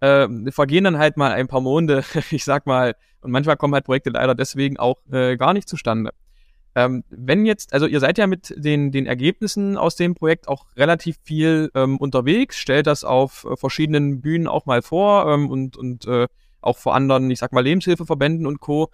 äh, 0.00 0.28
vergehen 0.50 0.84
dann 0.84 0.98
halt 0.98 1.16
mal 1.16 1.32
ein 1.32 1.48
paar 1.48 1.60
Monde, 1.60 2.04
ich 2.30 2.44
sag 2.44 2.66
mal, 2.66 2.94
und 3.20 3.30
manchmal 3.30 3.56
kommen 3.56 3.74
halt 3.74 3.84
Projekte 3.84 4.10
leider 4.10 4.34
deswegen 4.34 4.78
auch 4.78 4.96
äh, 5.10 5.36
gar 5.36 5.52
nicht 5.52 5.68
zustande. 5.68 6.12
Ähm, 6.76 7.04
wenn 7.08 7.46
jetzt, 7.46 7.72
also 7.72 7.86
ihr 7.86 8.00
seid 8.00 8.18
ja 8.18 8.26
mit 8.26 8.52
den, 8.56 8.90
den 8.90 9.06
Ergebnissen 9.06 9.76
aus 9.76 9.94
dem 9.94 10.14
Projekt 10.14 10.48
auch 10.48 10.66
relativ 10.76 11.18
viel 11.22 11.70
ähm, 11.74 11.98
unterwegs, 11.98 12.58
stellt 12.58 12.86
das 12.86 13.04
auf 13.04 13.44
äh, 13.44 13.56
verschiedenen 13.56 14.20
Bühnen 14.20 14.48
auch 14.48 14.66
mal 14.66 14.82
vor 14.82 15.30
ähm, 15.30 15.50
und, 15.50 15.76
und 15.76 16.06
äh, 16.06 16.26
auch 16.60 16.78
vor 16.78 16.94
anderen, 16.94 17.30
ich 17.30 17.38
sag 17.38 17.52
mal, 17.52 17.62
Lebenshilfeverbänden 17.62 18.46
und 18.46 18.60
Co. 18.60 18.90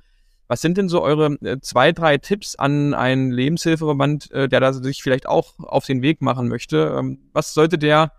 Was 0.46 0.60
sind 0.60 0.76
denn 0.76 0.88
so 0.88 1.00
eure 1.00 1.38
äh, 1.42 1.60
zwei, 1.60 1.92
drei 1.92 2.18
Tipps 2.18 2.56
an 2.56 2.92
einen 2.92 3.30
Lebenshilfeverband, 3.30 4.30
äh, 4.32 4.48
der 4.48 4.60
da 4.60 4.72
sich 4.72 5.02
vielleicht 5.02 5.26
auch 5.26 5.54
auf 5.58 5.86
den 5.86 6.02
Weg 6.02 6.20
machen 6.20 6.48
möchte? 6.48 6.94
Ähm, 6.98 7.30
was 7.32 7.54
sollte 7.54 7.78
der 7.78 8.12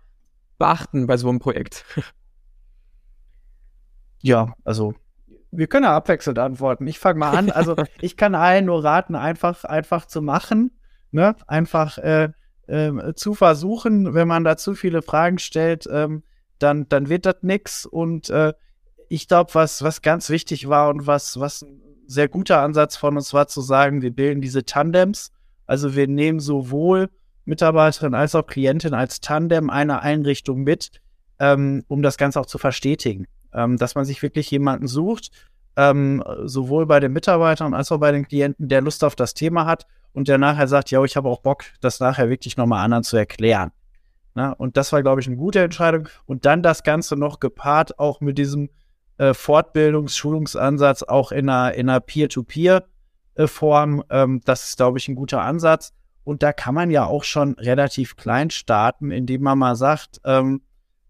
beachten 0.58 1.06
bei 1.06 1.16
so 1.16 1.28
einem 1.28 1.38
Projekt? 1.38 1.84
Ja, 4.24 4.54
also 4.62 4.94
wir 5.52 5.66
können 5.66 5.84
ja 5.84 5.94
abwechselnd 5.94 6.38
antworten. 6.38 6.86
Ich 6.86 6.98
fange 6.98 7.18
mal 7.18 7.36
an. 7.36 7.50
Also 7.52 7.76
ich 8.00 8.16
kann 8.16 8.34
allen 8.34 8.64
nur 8.64 8.82
raten, 8.82 9.14
einfach, 9.14 9.64
einfach 9.64 10.06
zu 10.06 10.22
machen, 10.22 10.72
ne? 11.10 11.36
Einfach 11.46 11.98
äh, 11.98 12.30
äh, 12.66 13.14
zu 13.14 13.34
versuchen. 13.34 14.14
Wenn 14.14 14.26
man 14.26 14.44
da 14.44 14.56
zu 14.56 14.74
viele 14.74 15.02
Fragen 15.02 15.38
stellt, 15.38 15.86
ähm, 15.90 16.22
dann, 16.58 16.88
dann 16.88 17.08
wird 17.08 17.26
das 17.26 17.36
nix. 17.42 17.84
Und 17.86 18.30
äh, 18.30 18.54
ich 19.08 19.28
glaube, 19.28 19.54
was, 19.54 19.82
was 19.82 20.00
ganz 20.00 20.30
wichtig 20.30 20.68
war 20.68 20.88
und 20.88 21.06
was, 21.06 21.38
was 21.38 21.62
ein 21.62 21.82
sehr 22.06 22.28
guter 22.28 22.60
Ansatz 22.62 22.96
von 22.96 23.16
uns 23.16 23.34
war, 23.34 23.46
zu 23.46 23.60
sagen, 23.60 24.00
wir 24.00 24.14
bilden 24.14 24.40
diese 24.40 24.64
Tandems. 24.64 25.32
Also 25.66 25.94
wir 25.94 26.08
nehmen 26.08 26.40
sowohl 26.40 27.10
Mitarbeiterin 27.44 28.14
als 28.14 28.34
auch 28.34 28.46
Klientin 28.46 28.94
als 28.94 29.20
Tandem 29.20 29.68
einer 29.68 30.00
Einrichtung 30.00 30.62
mit, 30.62 30.90
ähm, 31.38 31.84
um 31.88 32.02
das 32.02 32.16
Ganze 32.16 32.40
auch 32.40 32.46
zu 32.46 32.58
verstetigen 32.58 33.26
ähm, 33.54 33.76
dass 33.76 33.94
man 33.94 34.04
sich 34.04 34.22
wirklich 34.22 34.50
jemanden 34.50 34.86
sucht, 34.86 35.30
ähm, 35.76 36.22
sowohl 36.44 36.86
bei 36.86 37.00
den 37.00 37.12
Mitarbeitern 37.12 37.74
als 37.74 37.92
auch 37.92 37.98
bei 37.98 38.12
den 38.12 38.26
Klienten, 38.26 38.68
der 38.68 38.82
Lust 38.82 39.04
auf 39.04 39.16
das 39.16 39.34
Thema 39.34 39.66
hat 39.66 39.86
und 40.12 40.28
der 40.28 40.38
nachher 40.38 40.68
sagt, 40.68 40.90
ja, 40.90 41.02
ich 41.04 41.16
habe 41.16 41.28
auch 41.28 41.40
Bock, 41.40 41.64
das 41.80 42.00
nachher 42.00 42.28
wirklich 42.28 42.56
nochmal 42.56 42.84
anderen 42.84 43.04
zu 43.04 43.16
erklären. 43.16 43.72
Na, 44.34 44.52
und 44.52 44.76
das 44.76 44.92
war, 44.92 45.02
glaube 45.02 45.20
ich, 45.20 45.26
eine 45.26 45.36
gute 45.36 45.60
Entscheidung. 45.60 46.08
Und 46.24 46.46
dann 46.46 46.62
das 46.62 46.84
Ganze 46.84 47.16
noch 47.16 47.40
gepaart 47.40 47.98
auch 47.98 48.20
mit 48.20 48.38
diesem 48.38 48.70
äh, 49.18 49.34
Fortbildungs-, 49.34 50.16
Schulungsansatz 50.16 51.02
auch 51.02 51.32
in 51.32 51.48
einer, 51.48 51.74
in 51.74 51.88
einer 51.88 52.00
Peer-to-Peer-Form. 52.00 54.04
Ähm, 54.08 54.40
das 54.44 54.68
ist, 54.68 54.76
glaube 54.78 54.98
ich, 54.98 55.08
ein 55.08 55.16
guter 55.16 55.42
Ansatz. 55.42 55.92
Und 56.24 56.42
da 56.42 56.52
kann 56.52 56.74
man 56.74 56.90
ja 56.90 57.04
auch 57.04 57.24
schon 57.24 57.54
relativ 57.54 58.16
klein 58.16 58.50
starten, 58.50 59.10
indem 59.10 59.42
man 59.42 59.58
mal 59.58 59.76
sagt, 59.76 60.20
ähm, 60.24 60.62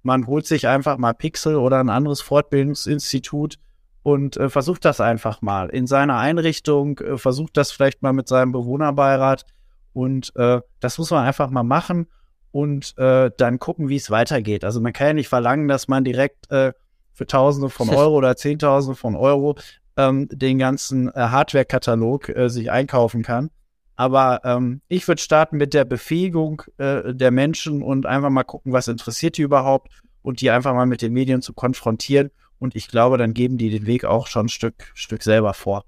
man 0.03 0.27
holt 0.27 0.47
sich 0.47 0.69
einfach 0.69 0.99
mal 0.99 1.15
Pixel 1.15 1.57
oder 1.57 1.81
ein 1.81 1.89
anderes 1.89 2.21
Fortbildungsinstitut 2.21 3.59
und 4.03 4.37
äh, 4.37 4.49
versucht 4.49 4.85
das 4.85 5.01
einfach 5.01 5.43
mal 5.43 5.69
in 5.69 5.87
seiner 5.87 6.19
Einrichtung, 6.19 6.99
äh, 6.99 7.19
versucht 7.19 7.57
das 7.57 7.71
vielleicht 7.71 8.03
mal 8.03 8.13
mit 8.13 8.29
seinem 8.29 8.53
Bewohnerbeirat 8.53 9.45
Und 9.93 10.35
äh, 10.37 10.61
das 10.81 10.99
muss 10.99 11.11
man 11.11 11.25
einfach 11.25 11.51
mal 11.51 11.63
machen 11.63 12.09
und 12.51 12.97
äh, 12.99 13.31
dann 13.37 13.59
gucken, 13.59 13.89
wie 13.89 13.97
es 13.97 14.11
weitergeht. 14.11 14.65
Also 14.65 14.81
man 14.81 14.93
kann 14.93 15.09
ja 15.09 15.13
nicht 15.15 15.29
verlangen, 15.29 15.69
dass 15.69 15.89
man 15.89 16.05
direkt 16.05 16.51
äh, 16.51 16.73
für 17.13 17.27
Tausende 17.27 17.69
von 17.71 17.89
Euro 17.95 18.17
oder 18.17 18.37
Zehntausende 18.37 18.97
von 18.97 19.15
Euro 19.15 19.57
ähm, 19.97 20.29
den 20.33 20.59
ganzen 20.59 21.09
äh, 21.09 21.13
Hardware-Katalog 21.15 22.33
sich 22.47 22.71
einkaufen 22.71 23.23
kann. 23.23 23.51
Aber 23.97 24.41
ähm, 24.45 24.81
ich 24.89 25.07
würde 25.07 25.21
starten 25.21 25.57
mit 25.57 25.75
der 25.75 25.85
Befähigung 25.85 26.63
äh, 26.79 27.15
der 27.15 27.31
Menschen 27.31 27.83
und 27.83 28.07
einfach 28.07 28.31
mal 28.31 28.45
gucken, 28.45 28.73
was 28.73 28.89
interessiert 28.89 29.37
die 29.37 29.43
überhaupt 29.43 29.91
und 30.23 30.41
die 30.41 30.51
einfach 30.51 30.75
mal 30.75 30.87
mit 30.87 31.03
den 31.03 31.13
Medien 31.13 31.43
zu 31.43 31.53
konfrontieren. 31.53 32.31
Und 32.59 32.77
ich 32.77 32.89
glaube, 32.89 33.19
dann 33.19 33.35
geben 33.35 33.59
die 33.59 33.71
den 33.71 33.87
Weg 33.87 34.05
auch 34.05 34.27
schon 34.29 34.47
ein 34.47 34.49
Stück, 34.49 34.91
Stück 34.95 35.23
selber 35.23 35.53
vor. 35.53 35.85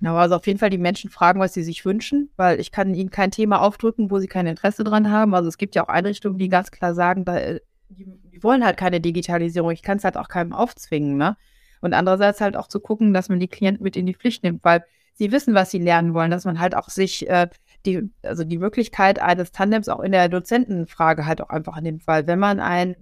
Genau, 0.00 0.16
also 0.16 0.36
auf 0.36 0.46
jeden 0.46 0.58
Fall 0.58 0.70
die 0.70 0.78
Menschen 0.78 1.10
fragen, 1.10 1.40
was 1.40 1.52
sie 1.52 1.62
sich 1.62 1.84
wünschen, 1.84 2.30
weil 2.36 2.58
ich 2.58 2.72
kann 2.72 2.94
ihnen 2.94 3.10
kein 3.10 3.30
Thema 3.30 3.60
aufdrücken, 3.60 4.10
wo 4.10 4.18
sie 4.18 4.28
kein 4.28 4.46
Interesse 4.46 4.82
dran 4.82 5.10
haben. 5.10 5.34
Also 5.34 5.48
es 5.48 5.58
gibt 5.58 5.74
ja 5.74 5.84
auch 5.84 5.88
Einrichtungen, 5.88 6.38
die 6.38 6.48
ganz 6.48 6.70
klar 6.70 6.94
sagen, 6.94 7.26
da, 7.26 7.36
äh, 7.38 7.60
die, 7.90 8.06
die 8.32 8.42
wollen 8.42 8.64
halt 8.64 8.78
keine 8.78 9.02
Digitalisierung. 9.02 9.70
Ich 9.72 9.82
kann 9.82 9.98
es 9.98 10.04
halt 10.04 10.16
auch 10.16 10.28
keinem 10.28 10.54
aufzwingen, 10.54 11.18
ne? 11.18 11.36
Und 11.82 11.92
andererseits 11.92 12.40
halt 12.40 12.56
auch 12.56 12.68
zu 12.68 12.80
gucken, 12.80 13.12
dass 13.12 13.28
man 13.28 13.40
die 13.40 13.48
Klienten 13.48 13.84
mit 13.84 13.96
in 13.96 14.06
die 14.06 14.14
Pflicht 14.14 14.42
nimmt, 14.42 14.64
weil 14.64 14.84
sie 15.20 15.32
wissen, 15.32 15.52
was 15.52 15.70
sie 15.70 15.78
lernen 15.78 16.14
wollen, 16.14 16.30
dass 16.30 16.46
man 16.46 16.60
halt 16.60 16.74
auch 16.74 16.88
sich 16.88 17.28
äh, 17.28 17.46
die, 17.84 18.10
also 18.22 18.42
die 18.42 18.56
Möglichkeit 18.56 19.20
eines 19.20 19.52
Tandems 19.52 19.90
auch 19.90 20.00
in 20.00 20.12
der 20.12 20.30
Dozentenfrage 20.30 21.26
halt 21.26 21.42
auch 21.42 21.50
einfach 21.50 21.78
nimmt, 21.82 22.06
weil 22.06 22.26
wenn 22.26 22.38
man 22.38 22.58
ein, 22.58 22.96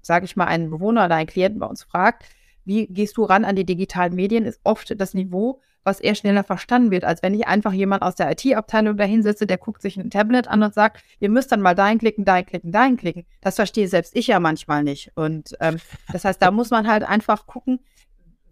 sage 0.00 0.24
ich 0.24 0.36
mal, 0.36 0.44
einen 0.44 0.70
Bewohner 0.70 1.06
oder 1.06 1.16
einen 1.16 1.26
Klienten 1.26 1.58
bei 1.58 1.66
uns 1.66 1.82
fragt, 1.82 2.26
wie 2.64 2.86
gehst 2.86 3.16
du 3.16 3.24
ran 3.24 3.44
an 3.44 3.56
die 3.56 3.66
digitalen 3.66 4.14
Medien, 4.14 4.44
ist 4.44 4.60
oft 4.62 5.00
das 5.00 5.14
Niveau, 5.14 5.60
was 5.82 5.98
eher 5.98 6.14
schneller 6.14 6.44
verstanden 6.44 6.92
wird, 6.92 7.04
als 7.04 7.24
wenn 7.24 7.34
ich 7.34 7.48
einfach 7.48 7.72
jemand 7.72 8.02
aus 8.02 8.14
der 8.14 8.30
IT-Abteilung 8.30 8.96
da 8.96 9.02
hinsetze, 9.02 9.44
der 9.44 9.58
guckt 9.58 9.82
sich 9.82 9.96
ein 9.96 10.10
Tablet 10.10 10.46
an 10.46 10.62
und 10.62 10.74
sagt, 10.74 11.02
ihr 11.18 11.28
müsst 11.28 11.50
dann 11.50 11.60
mal 11.60 11.74
dahin 11.74 11.98
klicken, 11.98 12.24
dahin 12.24 12.46
klicken, 12.46 12.70
dahin 12.70 12.96
klicken. 12.96 13.26
Das 13.40 13.56
verstehe 13.56 13.88
selbst 13.88 14.14
ich 14.14 14.28
ja 14.28 14.38
manchmal 14.38 14.84
nicht. 14.84 15.10
Und 15.16 15.56
ähm, 15.58 15.78
das 16.12 16.24
heißt, 16.24 16.40
da 16.40 16.52
muss 16.52 16.70
man 16.70 16.86
halt 16.86 17.02
einfach 17.02 17.48
gucken, 17.48 17.80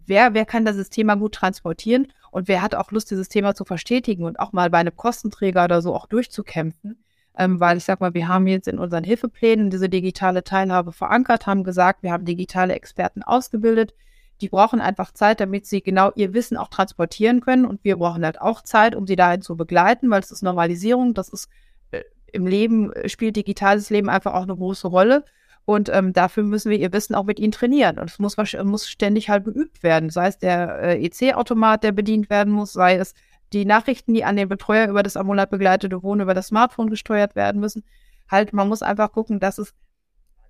wer, 0.05 0.33
wer 0.33 0.45
kann 0.45 0.65
das 0.65 0.89
Thema 0.89 1.15
gut 1.15 1.33
transportieren 1.33 2.07
und 2.31 2.47
wer 2.47 2.61
hat 2.61 2.75
auch 2.75 2.91
Lust, 2.91 3.11
dieses 3.11 3.29
Thema 3.29 3.53
zu 3.55 3.65
verstetigen 3.65 4.23
und 4.25 4.39
auch 4.39 4.53
mal 4.53 4.69
bei 4.69 4.79
einem 4.79 4.95
Kostenträger 4.95 5.65
oder 5.65 5.81
so 5.81 5.93
auch 5.93 6.07
durchzukämpfen. 6.07 6.97
Ähm, 7.37 7.59
weil 7.59 7.77
ich 7.77 7.83
sag 7.83 7.99
mal, 7.99 8.13
wir 8.13 8.27
haben 8.27 8.45
jetzt 8.47 8.67
in 8.67 8.77
unseren 8.77 9.03
Hilfeplänen 9.03 9.69
diese 9.71 9.89
digitale 9.89 10.43
Teilhabe 10.43 10.91
verankert, 10.91 11.47
haben 11.47 11.63
gesagt, 11.63 12.03
wir 12.03 12.11
haben 12.11 12.25
digitale 12.25 12.73
Experten 12.73 13.23
ausgebildet. 13.23 13.93
Die 14.41 14.49
brauchen 14.49 14.81
einfach 14.81 15.11
Zeit, 15.11 15.39
damit 15.39 15.65
sie 15.65 15.81
genau 15.81 16.11
ihr 16.15 16.33
Wissen 16.33 16.57
auch 16.57 16.67
transportieren 16.67 17.41
können. 17.41 17.65
Und 17.65 17.83
wir 17.83 17.97
brauchen 17.97 18.25
halt 18.25 18.39
auch 18.41 18.61
Zeit, 18.61 18.95
um 18.95 19.07
sie 19.07 19.15
dahin 19.15 19.41
zu 19.41 19.55
begleiten, 19.55 20.09
weil 20.09 20.21
es 20.21 20.31
ist 20.31 20.43
Normalisierung, 20.43 21.13
das 21.13 21.29
ist 21.29 21.49
äh, 21.91 22.01
im 22.31 22.45
Leben, 22.45 22.91
äh, 22.93 23.09
spielt 23.09 23.35
digitales 23.35 23.89
Leben 23.89 24.09
einfach 24.09 24.33
auch 24.33 24.43
eine 24.43 24.55
große 24.55 24.87
Rolle. 24.87 25.23
Und 25.65 25.89
ähm, 25.89 26.11
dafür 26.11 26.43
müssen 26.43 26.69
wir 26.69 26.77
ihr 26.77 26.91
Wissen 26.91 27.15
auch 27.15 27.23
mit 27.23 27.39
ihnen 27.39 27.51
trainieren. 27.51 27.97
Und 27.97 28.09
es 28.09 28.19
muss, 28.19 28.35
muss 28.63 28.89
ständig 28.89 29.29
halt 29.29 29.45
geübt 29.45 29.81
werden. 29.81 30.09
Sei 30.09 30.27
es 30.27 30.37
der 30.37 30.79
äh, 30.81 31.05
EC-Automat, 31.05 31.83
der 31.83 31.93
bedient 31.93 32.29
werden 32.29 32.51
muss, 32.51 32.73
sei 32.73 32.95
es 32.95 33.13
die 33.53 33.65
Nachrichten, 33.65 34.13
die 34.13 34.25
an 34.25 34.35
den 34.35 34.49
Betreuer 34.49 34.89
über 34.89 35.03
das 35.03 35.15
ambulant 35.15 35.51
begleitete 35.51 36.03
Wohnen 36.03 36.21
über 36.21 36.33
das 36.33 36.47
Smartphone 36.47 36.89
gesteuert 36.89 37.35
werden 37.35 37.61
müssen. 37.61 37.83
Halt, 38.29 38.51
man 38.51 38.67
muss 38.67 38.81
einfach 38.81 39.11
gucken, 39.11 39.39
dass 39.39 39.57
es 39.57 39.73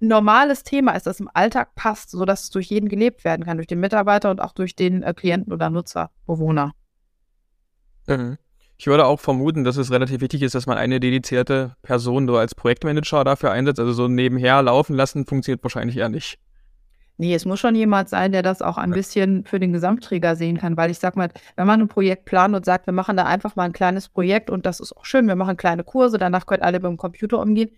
ein 0.02 0.08
normales 0.08 0.64
Thema 0.64 0.94
ist, 0.94 1.06
das 1.06 1.20
im 1.20 1.30
Alltag 1.34 1.76
passt, 1.76 2.10
sodass 2.10 2.44
es 2.44 2.50
durch 2.50 2.68
jeden 2.68 2.90
gelebt 2.90 3.24
werden 3.24 3.46
kann, 3.46 3.58
durch 3.58 3.68
den 3.68 3.80
Mitarbeiter 3.80 4.32
und 4.32 4.42
auch 4.42 4.54
durch 4.54 4.76
den 4.76 5.04
äh, 5.04 5.14
Klienten 5.14 5.54
oder 5.54 5.70
Nutzer, 5.70 6.12
Bewohner. 6.26 6.72
Mhm. 8.08 8.38
Ich 8.84 8.88
würde 8.88 9.06
auch 9.06 9.22
vermuten, 9.22 9.64
dass 9.64 9.78
es 9.78 9.92
relativ 9.92 10.20
wichtig 10.20 10.42
ist, 10.42 10.56
dass 10.56 10.68
man 10.68 10.78
eine 10.78 11.00
dedizierte 11.00 11.78
Person 11.84 12.28
so 12.28 12.36
als 12.36 12.54
Projektmanager 12.54 13.24
dafür 13.24 13.50
einsetzt. 13.50 13.80
Also 13.80 13.94
so 13.94 14.10
nebenher 14.10 14.62
laufen 14.62 14.94
lassen 14.94 15.26
funktioniert 15.26 15.64
wahrscheinlich 15.64 15.96
eher 15.96 16.10
nicht. 16.10 16.38
Nee, 17.16 17.34
es 17.34 17.46
muss 17.46 17.62
schon 17.62 17.76
jemand 17.76 18.10
sein, 18.10 18.34
der 18.34 18.44
das 18.44 18.62
auch 18.62 18.78
ein 18.78 18.92
bisschen 18.92 19.46
für 19.46 19.58
den 19.58 19.72
Gesamtträger 19.72 20.36
sehen 20.36 20.58
kann, 20.58 20.76
weil 20.76 20.92
ich 20.92 21.00
sag 21.00 21.16
mal, 21.16 21.30
wenn 21.56 21.66
man 21.66 21.80
ein 21.80 21.88
Projekt 21.88 22.26
plant 22.26 22.56
und 22.56 22.66
sagt, 22.66 22.86
wir 22.86 22.92
machen 22.92 23.16
da 23.16 23.24
einfach 23.24 23.56
mal 23.56 23.64
ein 23.64 23.72
kleines 23.72 24.10
Projekt 24.10 24.50
und 24.50 24.66
das 24.66 24.82
ist 24.82 24.92
auch 24.98 25.06
schön, 25.06 25.30
wir 25.30 25.38
machen 25.38 25.56
kleine 25.56 25.86
Kurse, 25.86 26.18
danach 26.18 26.46
können 26.46 26.64
alle 26.64 26.82
mit 26.82 26.90
dem 26.90 26.98
Computer 26.98 27.40
umgehen, 27.40 27.72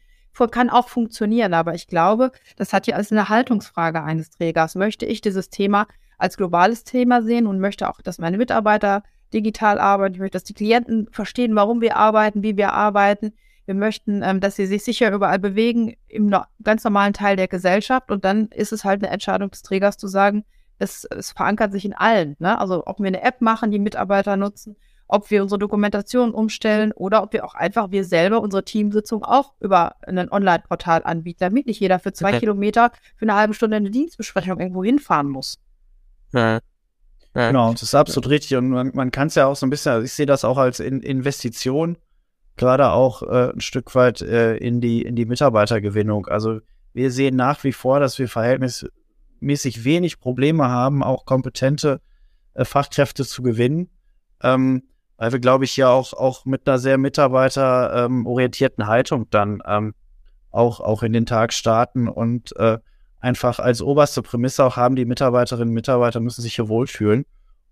kann 0.50 0.72
auch 0.72 0.90
funktionieren, 0.90 1.54
aber 1.54 1.76
ich 1.76 1.86
glaube, 1.86 2.32
das 2.56 2.74
hat 2.74 2.88
ja 2.88 2.96
alles 2.96 3.12
eine 3.12 3.30
Haltungsfrage 3.30 4.02
eines 4.02 4.32
Trägers. 4.32 4.74
Möchte 4.74 5.06
ich 5.06 5.22
dieses 5.22 5.52
Thema 5.52 5.86
als 6.18 6.36
globales 6.36 6.84
Thema 6.84 7.22
sehen 7.22 7.46
und 7.46 7.60
möchte 7.60 7.88
auch, 7.90 8.02
dass 8.02 8.18
meine 8.18 8.40
Mitarbeiter 8.40 9.04
digital 9.34 9.80
arbeiten. 9.80 10.16
Ich 10.16 10.20
möchte, 10.20 10.36
dass 10.36 10.44
die 10.44 10.54
Klienten 10.54 11.08
verstehen, 11.12 11.56
warum 11.56 11.82
wir 11.82 11.98
arbeiten, 11.98 12.44
wie 12.44 12.58
wir 12.58 12.74
arbeiten. 12.74 13.34
Wir 13.66 13.76
möchten, 13.76 14.22
ähm, 14.24 14.40
dass 14.40 14.56
sie 14.56 14.68
sich 14.68 14.84
sicher 14.84 15.12
überall 15.12 15.40
bewegen 15.40 15.96
im 16.08 16.28
no 16.28 16.44
ganz 16.64 16.84
normalen 16.84 17.14
Teil 17.14 17.36
der 17.36 17.48
Gesellschaft. 17.48 18.12
Und 18.12 18.24
dann 18.24 18.48
ist 18.48 18.72
es 18.72 18.84
halt 18.84 19.04
eine 19.04 19.12
Entscheidung 19.12 19.50
des 19.50 19.64
Trägers 19.64 19.98
zu 19.98 20.08
sagen, 20.08 20.46
es, 20.78 21.06
es 21.06 21.32
verankert 21.32 21.72
sich 21.72 21.86
in 21.86 21.94
allen. 21.94 22.36
Ne? 22.40 22.60
Also 22.60 22.84
ob 22.86 23.00
wir 23.00 23.08
eine 23.08 23.24
App 23.24 23.42
machen, 23.42 23.72
die 23.72 23.80
Mitarbeiter 23.80 24.38
nutzen, 24.38 24.76
ob 25.08 25.30
wir 25.30 25.42
unsere 25.42 25.60
Dokumentation 25.60 26.32
umstellen 26.32 26.92
oder 26.92 27.24
ob 27.24 27.34
wir 27.34 27.46
auch 27.46 27.56
einfach 27.56 27.92
wir 27.92 28.04
selber 28.04 28.42
unsere 28.42 28.66
Teamsitzung 28.66 29.24
auch 29.24 29.54
über 29.60 29.96
ein 30.06 30.30
Online-Portal 30.30 31.04
anbieten, 31.04 31.40
damit 31.40 31.68
nicht 31.68 31.80
jeder 31.80 32.00
für 32.00 32.14
zwei 32.14 32.30
okay. 32.30 32.40
Kilometer 32.40 32.92
für 33.16 33.26
eine 33.26 33.36
halbe 33.36 33.54
Stunde 33.54 33.78
eine 33.78 33.92
Dienstbesprechung 33.92 34.60
irgendwo 34.60 34.84
hinfahren 34.84 35.30
muss. 35.30 35.60
Ja. 36.34 36.60
Ja. 37.36 37.48
Genau, 37.48 37.72
das 37.74 37.84
ist 37.84 37.96
absolut 37.96 38.30
richtig. 38.30 38.58
Und 38.58 38.70
man, 38.70 38.92
man 38.94 39.12
kann 39.12 39.28
es 39.28 39.36
ja 39.36 39.46
auch 39.46 39.56
so 39.56 39.66
ein 39.66 39.70
bisschen, 39.70 39.92
also 39.92 40.06
ich 40.06 40.14
sehe 40.14 40.26
das 40.26 40.46
auch 40.46 40.58
als 40.58 40.80
in, 40.80 41.02
Investition, 41.02 41.98
gerade 42.56 42.92
auch 42.92 43.24
äh, 43.24 43.52
ein 43.52 43.62
Stück 43.62 43.94
weit 43.94 44.22
äh, 44.22 44.56
in, 44.56 44.80
die, 44.80 45.02
in 45.02 45.16
die 45.16 45.26
Mitarbeitergewinnung. 45.26 46.28
Also 46.28 46.60
wir 46.94 47.12
sehen 47.12 47.36
nach 47.36 47.64
wie 47.66 47.74
vor, 47.74 48.00
dass 48.00 48.18
wir 48.18 48.30
verhältnismäßig 48.30 49.84
wenig 49.84 50.22
Probleme 50.22 50.70
haben, 50.70 51.04
auch 51.04 51.26
kompetente 51.26 52.00
äh, 52.54 52.64
Fachkräfte 52.64 53.26
zu 53.26 53.44
gewinnen. 53.44 53.90
Ähm, 54.42 54.84
weil 55.18 55.34
wir, 55.34 55.40
glaube 55.40 55.66
ich, 55.66 55.76
ja 55.76 55.90
auch, 55.90 56.14
auch 56.14 56.46
mit 56.46 56.68
einer 56.68 56.78
sehr 56.78 56.98
mitarbeiterorientierten 56.98 58.84
ähm, 58.84 58.88
Haltung 58.88 59.30
dann 59.30 59.62
ähm, 59.66 59.94
auch, 60.52 60.80
auch 60.80 61.04
in 61.04 61.12
den 61.12 61.26
Tag 61.26 61.52
starten 61.52 62.08
und 62.08 62.56
äh, 62.58 62.80
einfach 63.26 63.58
als 63.58 63.82
oberste 63.82 64.22
Prämisse 64.22 64.64
auch 64.64 64.78
haben, 64.78 64.96
die 64.96 65.06
Mitarbeiterinnen 65.06 65.70
und 65.70 65.74
Mitarbeiter 65.74 66.20
müssen 66.20 66.44
sich 66.44 66.56
hier 66.56 66.70
wohlfühlen. 66.70 67.26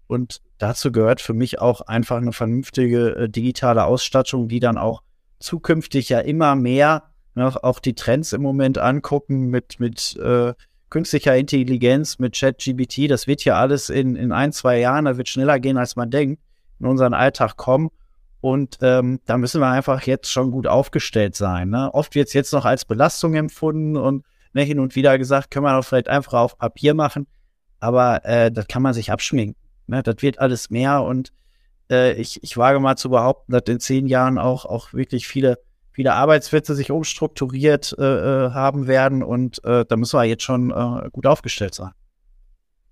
Und 0.08 0.42
dazu 0.58 0.92
gehört 0.92 1.22
für 1.22 1.34
mich 1.34 1.62
auch 1.62 1.82
einfach 1.82 2.18
eine 2.18 2.34
vernünftige 2.34 3.16
äh, 3.16 3.30
digitale 3.30 3.86
Ausstattung, 3.86 4.48
die 4.48 4.60
dann 4.60 4.80
auch 4.80 5.04
zukünftig 5.40 6.10
ja 6.10 6.20
immer 6.20 6.56
mehr 6.56 7.04
ne, 7.36 7.54
auch 7.64 7.80
die 7.80 7.94
Trends 7.94 8.34
im 8.34 8.42
Moment 8.42 8.80
angucken 8.80 9.46
mit, 9.50 9.80
mit 9.80 10.18
äh, 10.18 10.54
künstlicher 10.90 11.38
Intelligenz, 11.38 12.18
mit 12.18 12.36
ChatGBT. 12.36 13.10
Das 13.10 13.28
wird 13.28 13.46
ja 13.46 13.56
alles 13.56 13.90
in, 13.90 14.16
in 14.16 14.32
ein, 14.32 14.54
zwei 14.54 14.80
Jahren, 14.80 15.06
da 15.06 15.18
wird 15.18 15.30
schneller 15.30 15.60
gehen, 15.60 15.78
als 15.78 15.96
man 15.96 16.10
denkt, 16.10 16.42
in 16.80 16.88
unseren 16.88 17.14
Alltag 17.14 17.58
kommen. 17.58 17.90
Und 18.42 18.80
ähm, 18.82 19.20
da 19.26 19.38
müssen 19.38 19.62
wir 19.62 19.70
einfach 19.70 20.02
jetzt 20.02 20.32
schon 20.32 20.50
gut 20.50 20.66
aufgestellt 20.66 21.36
sein. 21.36 21.70
Ne? 21.70 21.94
Oft 21.94 22.16
wird 22.16 22.28
es 22.28 22.34
jetzt 22.34 22.54
noch 22.54 22.66
als 22.66 22.86
Belastung 22.86 23.36
empfunden 23.36 23.96
und 23.96 24.26
ne, 24.54 24.64
hin 24.64 24.80
und 24.80 24.96
wieder 24.96 25.18
gesagt, 25.18 25.52
können 25.52 25.66
wir 25.66 25.76
doch 25.76 25.86
vielleicht 25.86 26.08
einfach 26.08 26.34
auf 26.34 26.58
Papier 26.58 26.94
machen. 26.94 27.28
Aber 27.80 28.24
äh, 28.26 28.52
das 28.52 28.68
kann 28.68 28.82
man 28.82 28.94
sich 28.94 29.12
abschminken. 29.12 29.62
Ne? 29.88 30.04
Das 30.04 30.16
wird 30.22 30.40
alles 30.40 30.70
mehr 30.70 31.04
und 31.04 31.34
äh, 31.90 32.14
ich, 32.14 32.42
ich 32.44 32.56
wage 32.58 32.80
mal 32.80 32.96
zu 32.96 33.10
behaupten, 33.10 33.52
dass 33.52 33.64
in 33.68 33.80
zehn 33.80 34.08
Jahren 34.08 34.38
auch, 34.38 34.66
auch 34.66 34.94
wirklich 34.94 35.28
viele, 35.28 35.60
viele 35.92 36.14
Arbeitsplätze 36.14 36.76
sich 36.76 36.92
umstrukturiert 36.92 37.96
äh, 37.98 38.04
äh 38.46 38.52
haben 38.52 38.88
werden 38.88 39.22
und 39.24 39.64
äh, 39.66 39.86
da 39.86 39.98
müssen 39.98 40.18
wir 40.18 40.24
jetzt 40.24 40.44
schon 40.44 40.72
äh, 40.72 41.10
gut 41.12 41.26
aufgestellt 41.26 41.76
sein. 41.76 41.92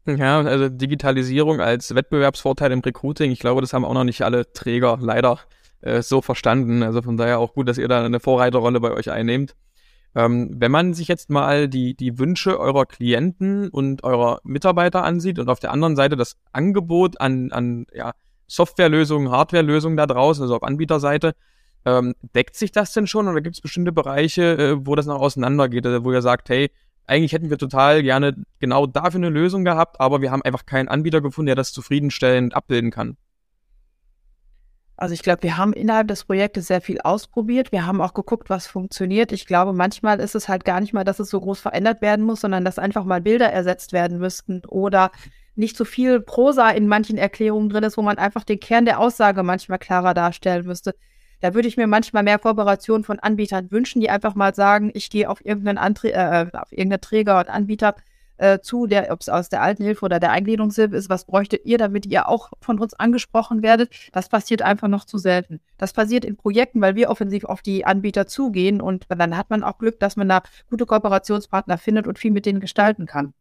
Ja, 0.07 0.41
also 0.41 0.67
Digitalisierung 0.67 1.61
als 1.61 1.93
Wettbewerbsvorteil 1.93 2.71
im 2.71 2.79
Recruiting, 2.79 3.31
ich 3.31 3.39
glaube, 3.39 3.61
das 3.61 3.71
haben 3.71 3.85
auch 3.85 3.93
noch 3.93 4.03
nicht 4.03 4.23
alle 4.23 4.51
Träger 4.51 4.97
leider 4.99 5.39
äh, 5.81 6.01
so 6.01 6.21
verstanden. 6.21 6.83
Also 6.83 7.01
von 7.01 7.17
daher 7.17 7.39
auch 7.39 7.53
gut, 7.53 7.67
dass 7.67 7.77
ihr 7.77 7.87
da 7.87 8.03
eine 8.03 8.19
Vorreiterrolle 8.19 8.79
bei 8.79 8.91
euch 8.91 9.11
einnehmt. 9.11 9.55
Ähm, 10.13 10.51
wenn 10.57 10.71
man 10.71 10.93
sich 10.93 11.07
jetzt 11.07 11.29
mal 11.29 11.69
die, 11.69 11.95
die 11.95 12.19
Wünsche 12.19 12.59
eurer 12.59 12.85
Klienten 12.85 13.69
und 13.69 14.03
eurer 14.03 14.39
Mitarbeiter 14.43 15.03
ansieht 15.03 15.39
und 15.39 15.49
auf 15.49 15.59
der 15.59 15.71
anderen 15.71 15.95
Seite 15.95 16.17
das 16.17 16.35
Angebot 16.51 17.21
an, 17.21 17.51
an 17.51 17.85
ja, 17.93 18.11
Softwarelösungen, 18.47 19.31
Hardwarelösungen 19.31 19.95
da 19.95 20.05
draußen, 20.05 20.43
also 20.43 20.57
auf 20.57 20.63
Anbieterseite, 20.63 21.33
ähm, 21.85 22.13
deckt 22.35 22.55
sich 22.55 22.71
das 22.71 22.93
denn 22.93 23.07
schon 23.07 23.27
oder 23.27 23.41
gibt 23.41 23.55
es 23.55 23.61
bestimmte 23.61 23.93
Bereiche, 23.93 24.57
äh, 24.57 24.85
wo 24.85 24.95
das 24.95 25.05
noch 25.05 25.21
auseinandergeht, 25.21 25.85
also 25.85 26.03
wo 26.03 26.11
ihr 26.11 26.21
sagt, 26.21 26.49
hey, 26.49 26.69
eigentlich 27.07 27.31
hätten 27.33 27.49
wir 27.49 27.57
total 27.57 28.03
gerne 28.03 28.35
genau 28.59 28.85
dafür 28.87 29.17
eine 29.17 29.29
Lösung 29.29 29.63
gehabt, 29.63 29.99
aber 29.99 30.21
wir 30.21 30.31
haben 30.31 30.41
einfach 30.43 30.65
keinen 30.65 30.89
Anbieter 30.89 31.21
gefunden, 31.21 31.47
der 31.47 31.55
das 31.55 31.71
zufriedenstellend 31.71 32.55
abbilden 32.55 32.91
kann? 32.91 33.17
Also 35.01 35.15
ich 35.15 35.23
glaube, 35.23 35.41
wir 35.41 35.57
haben 35.57 35.73
innerhalb 35.73 36.09
des 36.09 36.25
Projektes 36.25 36.67
sehr 36.67 36.79
viel 36.79 37.01
ausprobiert. 37.01 37.71
Wir 37.71 37.87
haben 37.87 38.01
auch 38.01 38.13
geguckt, 38.13 38.51
was 38.51 38.67
funktioniert. 38.67 39.31
Ich 39.31 39.47
glaube, 39.47 39.73
manchmal 39.73 40.19
ist 40.19 40.35
es 40.35 40.47
halt 40.47 40.63
gar 40.63 40.79
nicht 40.79 40.93
mal, 40.93 41.03
dass 41.03 41.19
es 41.19 41.31
so 41.31 41.41
groß 41.41 41.59
verändert 41.59 42.03
werden 42.03 42.23
muss, 42.23 42.41
sondern 42.41 42.63
dass 42.63 42.77
einfach 42.77 43.03
mal 43.03 43.19
Bilder 43.19 43.51
ersetzt 43.51 43.93
werden 43.93 44.19
müssten 44.19 44.61
oder 44.67 45.09
nicht 45.55 45.75
so 45.75 45.85
viel 45.85 46.19
Prosa 46.19 46.69
in 46.69 46.87
manchen 46.87 47.17
Erklärungen 47.17 47.69
drin 47.69 47.83
ist, 47.83 47.97
wo 47.97 48.03
man 48.03 48.19
einfach 48.19 48.43
den 48.43 48.59
Kern 48.59 48.85
der 48.85 48.99
Aussage 48.99 49.41
manchmal 49.41 49.79
klarer 49.79 50.13
darstellen 50.13 50.67
müsste. 50.67 50.93
Da 51.39 51.55
würde 51.55 51.67
ich 51.67 51.77
mir 51.77 51.87
manchmal 51.87 52.21
mehr 52.21 52.37
Kooperation 52.37 53.03
von 53.03 53.17
Anbietern 53.17 53.71
wünschen, 53.71 54.01
die 54.01 54.11
einfach 54.11 54.35
mal 54.35 54.53
sagen, 54.53 54.91
ich 54.93 55.09
gehe 55.09 55.27
auf 55.27 55.43
irgendeinen 55.43 55.79
Anträ 55.79 56.11
äh, 56.11 56.45
auf 56.53 56.71
irgendeinen 56.71 57.01
Träger 57.01 57.39
und 57.39 57.49
Anbieter 57.49 57.95
äh, 58.41 58.59
zu, 58.59 58.87
ob 59.09 59.21
es 59.21 59.29
aus 59.29 59.49
der 59.49 59.61
Altenhilfe 59.61 60.03
oder 60.03 60.19
der 60.19 60.31
Eingliederungshilfe 60.31 60.95
ist, 60.95 61.09
was 61.09 61.25
bräuchtet 61.25 61.61
ihr, 61.63 61.77
damit 61.77 62.07
ihr 62.07 62.27
auch 62.27 62.49
von 62.59 62.79
uns 62.79 62.95
angesprochen 62.95 63.61
werdet. 63.61 63.91
Das 64.13 64.29
passiert 64.29 64.63
einfach 64.63 64.87
noch 64.87 65.05
zu 65.05 65.19
selten. 65.19 65.59
Das 65.77 65.93
passiert 65.93 66.25
in 66.25 66.37
Projekten, 66.37 66.81
weil 66.81 66.95
wir 66.95 67.11
offensiv 67.11 67.45
auf 67.45 67.61
die 67.61 67.85
Anbieter 67.85 68.25
zugehen 68.25 68.81
und 68.81 69.05
dann 69.09 69.37
hat 69.37 69.51
man 69.51 69.63
auch 69.63 69.77
Glück, 69.77 69.99
dass 69.99 70.15
man 70.15 70.27
da 70.27 70.41
gute 70.71 70.87
Kooperationspartner 70.87 71.77
findet 71.77 72.07
und 72.07 72.17
viel 72.17 72.31
mit 72.31 72.47
denen 72.47 72.59
gestalten 72.59 73.05
kann. 73.05 73.33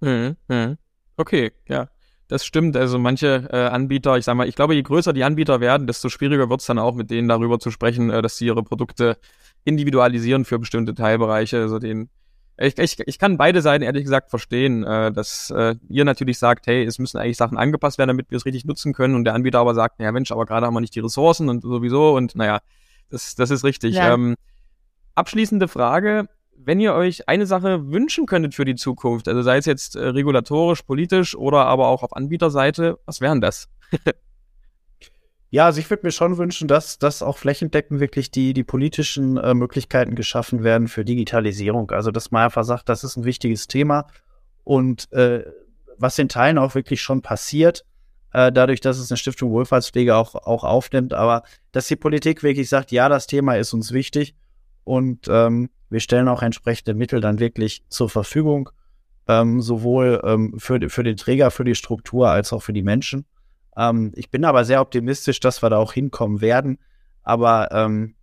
Mhm, 0.00 0.36
mhm. 0.48 0.76
Okay, 1.16 1.52
ja. 1.68 1.88
Das 2.26 2.44
stimmt. 2.44 2.76
Also 2.76 2.98
manche 2.98 3.48
äh, 3.52 3.66
Anbieter, 3.66 4.16
ich 4.16 4.24
sag 4.24 4.34
mal, 4.34 4.48
ich 4.48 4.56
glaube, 4.56 4.74
je 4.74 4.82
größer 4.82 5.12
die 5.12 5.22
Anbieter 5.22 5.60
werden, 5.60 5.86
desto 5.86 6.08
schwieriger 6.08 6.48
wird 6.48 6.60
es 6.60 6.66
dann 6.66 6.78
auch 6.78 6.94
mit 6.94 7.10
denen 7.10 7.28
darüber 7.28 7.60
zu 7.60 7.70
sprechen, 7.70 8.10
äh, 8.10 8.22
dass 8.22 8.38
sie 8.38 8.46
ihre 8.46 8.64
Produkte 8.64 9.18
individualisieren 9.64 10.44
für 10.44 10.58
bestimmte 10.58 10.94
Teilbereiche. 10.94 11.58
Also 11.58 11.78
den 11.78 12.08
ich, 12.56 12.78
ich, 12.78 13.00
ich 13.06 13.18
kann 13.18 13.36
beide 13.36 13.62
Seiten 13.62 13.82
ehrlich 13.82 14.04
gesagt 14.04 14.30
verstehen, 14.30 14.84
äh, 14.84 15.12
dass 15.12 15.50
äh, 15.50 15.74
ihr 15.88 16.04
natürlich 16.04 16.38
sagt, 16.38 16.66
hey, 16.66 16.84
es 16.84 16.98
müssen 16.98 17.18
eigentlich 17.18 17.36
Sachen 17.36 17.58
angepasst 17.58 17.98
werden, 17.98 18.08
damit 18.08 18.30
wir 18.30 18.36
es 18.36 18.44
richtig 18.44 18.64
nutzen 18.64 18.92
können 18.92 19.14
und 19.14 19.24
der 19.24 19.34
Anbieter 19.34 19.58
aber 19.58 19.74
sagt, 19.74 20.00
ja 20.00 20.12
Mensch, 20.12 20.30
aber 20.30 20.46
gerade 20.46 20.66
haben 20.66 20.74
wir 20.74 20.80
nicht 20.80 20.94
die 20.94 21.00
Ressourcen 21.00 21.48
und 21.48 21.62
sowieso 21.62 22.14
und 22.14 22.36
naja, 22.36 22.60
das, 23.10 23.34
das 23.34 23.50
ist 23.50 23.64
richtig. 23.64 23.94
Ja. 23.94 24.14
Ähm, 24.14 24.36
abschließende 25.14 25.68
Frage, 25.68 26.28
wenn 26.56 26.80
ihr 26.80 26.94
euch 26.94 27.28
eine 27.28 27.46
Sache 27.46 27.90
wünschen 27.90 28.26
könntet 28.26 28.54
für 28.54 28.64
die 28.64 28.76
Zukunft, 28.76 29.28
also 29.28 29.42
sei 29.42 29.58
es 29.58 29.66
jetzt 29.66 29.96
äh, 29.96 30.06
regulatorisch, 30.06 30.82
politisch 30.82 31.36
oder 31.36 31.66
aber 31.66 31.88
auch 31.88 32.02
auf 32.02 32.14
Anbieterseite, 32.14 32.98
was 33.06 33.20
wären 33.20 33.40
das? 33.40 33.68
Ja, 35.54 35.66
also 35.66 35.78
ich 35.78 35.88
würde 35.88 36.04
mir 36.04 36.10
schon 36.10 36.36
wünschen, 36.36 36.66
dass, 36.66 36.98
dass 36.98 37.22
auch 37.22 37.38
flächendeckend 37.38 38.00
wirklich 38.00 38.32
die, 38.32 38.54
die 38.54 38.64
politischen 38.64 39.36
äh, 39.36 39.54
Möglichkeiten 39.54 40.16
geschaffen 40.16 40.64
werden 40.64 40.88
für 40.88 41.04
Digitalisierung. 41.04 41.92
Also, 41.92 42.10
dass 42.10 42.32
man 42.32 42.46
einfach 42.46 42.64
sagt, 42.64 42.88
das 42.88 43.04
ist 43.04 43.16
ein 43.16 43.24
wichtiges 43.24 43.68
Thema 43.68 44.08
und 44.64 45.12
äh, 45.12 45.44
was 45.96 46.18
in 46.18 46.28
Teilen 46.28 46.58
auch 46.58 46.74
wirklich 46.74 47.02
schon 47.02 47.22
passiert, 47.22 47.84
äh, 48.32 48.50
dadurch, 48.50 48.80
dass 48.80 48.98
es 48.98 49.12
eine 49.12 49.16
Stiftung 49.16 49.52
Wohlfahrtspflege 49.52 50.16
auch, 50.16 50.34
auch 50.34 50.64
aufnimmt, 50.64 51.14
aber 51.14 51.44
dass 51.70 51.86
die 51.86 51.94
Politik 51.94 52.42
wirklich 52.42 52.68
sagt, 52.68 52.90
ja, 52.90 53.08
das 53.08 53.28
Thema 53.28 53.54
ist 53.54 53.72
uns 53.74 53.92
wichtig 53.92 54.34
und 54.82 55.28
ähm, 55.28 55.70
wir 55.88 56.00
stellen 56.00 56.26
auch 56.26 56.42
entsprechende 56.42 56.94
Mittel 56.94 57.20
dann 57.20 57.38
wirklich 57.38 57.84
zur 57.90 58.10
Verfügung, 58.10 58.70
ähm, 59.28 59.60
sowohl 59.60 60.20
ähm, 60.24 60.56
für, 60.58 60.80
für 60.90 61.04
den 61.04 61.16
Träger, 61.16 61.52
für 61.52 61.62
die 61.62 61.76
Struktur 61.76 62.28
als 62.28 62.52
auch 62.52 62.64
für 62.64 62.72
die 62.72 62.82
Menschen. 62.82 63.24
Ähm, 63.76 64.12
ich 64.14 64.30
bin 64.30 64.44
aber 64.44 64.64
sehr 64.64 64.80
optimistisch, 64.80 65.40
dass 65.40 65.62
wir 65.62 65.70
da 65.70 65.78
auch 65.78 65.92
hinkommen 65.92 66.40
werden. 66.40 66.78
Aber 67.22 67.70
ähm, 67.72 68.14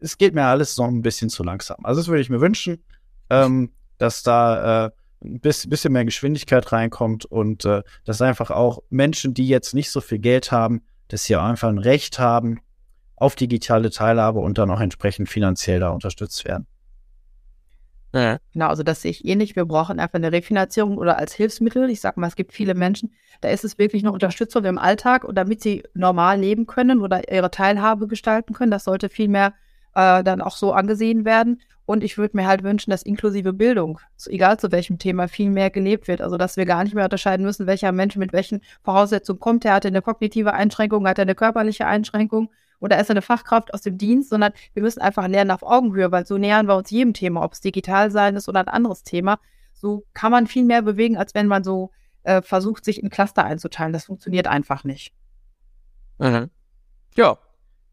es 0.00 0.18
geht 0.18 0.34
mir 0.34 0.44
alles 0.44 0.76
noch 0.76 0.88
ein 0.88 1.02
bisschen 1.02 1.30
zu 1.30 1.42
langsam. 1.42 1.78
Also 1.84 2.00
das 2.00 2.08
würde 2.08 2.20
ich 2.20 2.30
mir 2.30 2.40
wünschen, 2.40 2.84
ähm, 3.30 3.72
dass 3.98 4.22
da 4.22 4.86
äh, 4.86 4.90
ein 5.24 5.40
bisschen 5.40 5.92
mehr 5.92 6.04
Geschwindigkeit 6.04 6.70
reinkommt 6.72 7.24
und 7.24 7.64
äh, 7.64 7.82
dass 8.04 8.20
einfach 8.22 8.50
auch 8.50 8.82
Menschen, 8.90 9.34
die 9.34 9.48
jetzt 9.48 9.74
nicht 9.74 9.90
so 9.90 10.00
viel 10.00 10.18
Geld 10.18 10.52
haben, 10.52 10.82
dass 11.08 11.24
sie 11.24 11.36
einfach 11.36 11.68
ein 11.68 11.78
Recht 11.78 12.18
haben 12.18 12.60
auf 13.16 13.34
digitale 13.34 13.90
Teilhabe 13.90 14.40
und 14.40 14.58
dann 14.58 14.70
auch 14.70 14.80
entsprechend 14.80 15.28
finanziell 15.28 15.80
da 15.80 15.90
unterstützt 15.90 16.44
werden. 16.44 16.66
Ja. 18.16 18.38
Genau, 18.52 18.68
also 18.68 18.82
das 18.82 19.02
sehe 19.02 19.10
ich 19.10 19.24
ähnlich. 19.26 19.56
Wir 19.56 19.66
brauchen 19.66 20.00
einfach 20.00 20.14
eine 20.14 20.32
Refinanzierung 20.32 20.96
oder 20.96 21.18
als 21.18 21.34
Hilfsmittel. 21.34 21.90
Ich 21.90 22.00
sage 22.00 22.18
mal, 22.18 22.28
es 22.28 22.36
gibt 22.36 22.52
viele 22.52 22.74
Menschen, 22.74 23.12
da 23.42 23.50
ist 23.50 23.64
es 23.64 23.78
wirklich 23.78 24.02
eine 24.02 24.12
Unterstützung 24.12 24.64
im 24.64 24.78
Alltag 24.78 25.24
und 25.24 25.34
damit 25.34 25.62
sie 25.62 25.82
normal 25.92 26.40
leben 26.40 26.66
können 26.66 27.02
oder 27.02 27.30
ihre 27.30 27.50
Teilhabe 27.50 28.06
gestalten 28.06 28.54
können. 28.54 28.70
Das 28.70 28.84
sollte 28.84 29.10
viel 29.10 29.28
mehr 29.28 29.52
äh, 29.94 30.24
dann 30.24 30.40
auch 30.40 30.56
so 30.56 30.72
angesehen 30.72 31.26
werden. 31.26 31.60
Und 31.84 32.02
ich 32.02 32.18
würde 32.18 32.36
mir 32.36 32.46
halt 32.46 32.62
wünschen, 32.64 32.90
dass 32.90 33.02
inklusive 33.02 33.52
Bildung, 33.52 34.00
egal 34.26 34.58
zu 34.58 34.72
welchem 34.72 34.98
Thema, 34.98 35.28
viel 35.28 35.50
mehr 35.50 35.70
gelebt 35.70 36.08
wird. 36.08 36.20
Also 36.22 36.38
dass 36.38 36.56
wir 36.56 36.64
gar 36.64 36.82
nicht 36.82 36.94
mehr 36.94 37.04
unterscheiden 37.04 37.44
müssen, 37.44 37.66
welcher 37.66 37.92
Mensch 37.92 38.16
mit 38.16 38.32
welchen 38.32 38.62
Voraussetzungen 38.82 39.38
kommt. 39.38 39.64
Er 39.64 39.74
hatte 39.74 39.88
eine 39.88 40.02
kognitive 40.02 40.54
Einschränkung, 40.54 41.06
hat 41.06 41.18
er 41.18 41.22
eine 41.22 41.34
körperliche 41.34 41.86
Einschränkung 41.86 42.50
oder 42.80 43.00
ist 43.00 43.10
eine 43.10 43.22
Fachkraft 43.22 43.72
aus 43.74 43.82
dem 43.82 43.98
Dienst, 43.98 44.30
sondern 44.30 44.52
wir 44.74 44.82
müssen 44.82 45.00
einfach 45.00 45.28
lernen 45.28 45.50
auf 45.50 45.62
Augenhöhe, 45.62 46.12
weil 46.12 46.26
so 46.26 46.38
nähern 46.38 46.66
wir 46.66 46.76
uns 46.76 46.90
jedem 46.90 47.14
Thema, 47.14 47.42
ob 47.42 47.52
es 47.52 47.60
digital 47.60 48.10
sein 48.10 48.36
ist 48.36 48.48
oder 48.48 48.60
ein 48.60 48.68
anderes 48.68 49.02
Thema. 49.02 49.38
So 49.72 50.04
kann 50.14 50.32
man 50.32 50.46
viel 50.46 50.64
mehr 50.64 50.82
bewegen, 50.82 51.16
als 51.16 51.34
wenn 51.34 51.46
man 51.46 51.64
so 51.64 51.90
äh, 52.22 52.42
versucht, 52.42 52.84
sich 52.84 53.02
in 53.02 53.10
Cluster 53.10 53.44
einzuteilen. 53.44 53.92
Das 53.92 54.06
funktioniert 54.06 54.46
einfach 54.46 54.84
nicht. 54.84 55.12
Mhm. 56.18 56.50
Ja, 57.14 57.38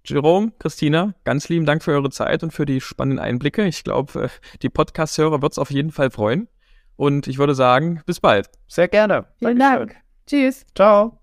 Jerome, 0.06 0.52
Christina, 0.60 1.14
ganz 1.24 1.48
lieben 1.48 1.66
Dank 1.66 1.82
für 1.82 1.92
eure 1.92 2.10
Zeit 2.10 2.44
und 2.44 2.52
für 2.52 2.66
die 2.66 2.82
spannenden 2.82 3.20
Einblicke. 3.20 3.66
Ich 3.66 3.84
glaube, 3.84 4.24
äh, 4.24 4.30
die 4.62 4.70
Podcast-Hörer 4.70 5.42
wird 5.42 5.54
es 5.54 5.58
auf 5.58 5.72
jeden 5.72 5.92
Fall 5.92 6.12
freuen. 6.12 6.50
Und 6.96 7.28
ich 7.28 7.38
würde 7.38 7.56
sagen, 7.56 8.02
bis 8.06 8.20
bald. 8.20 8.50
Sehr 8.68 8.88
gerne. 8.88 9.26
Vielen 9.40 9.58
Dankeschön. 9.58 9.88
Dank. 9.88 10.04
Tschüss. 10.28 10.66
Ciao. 10.76 11.23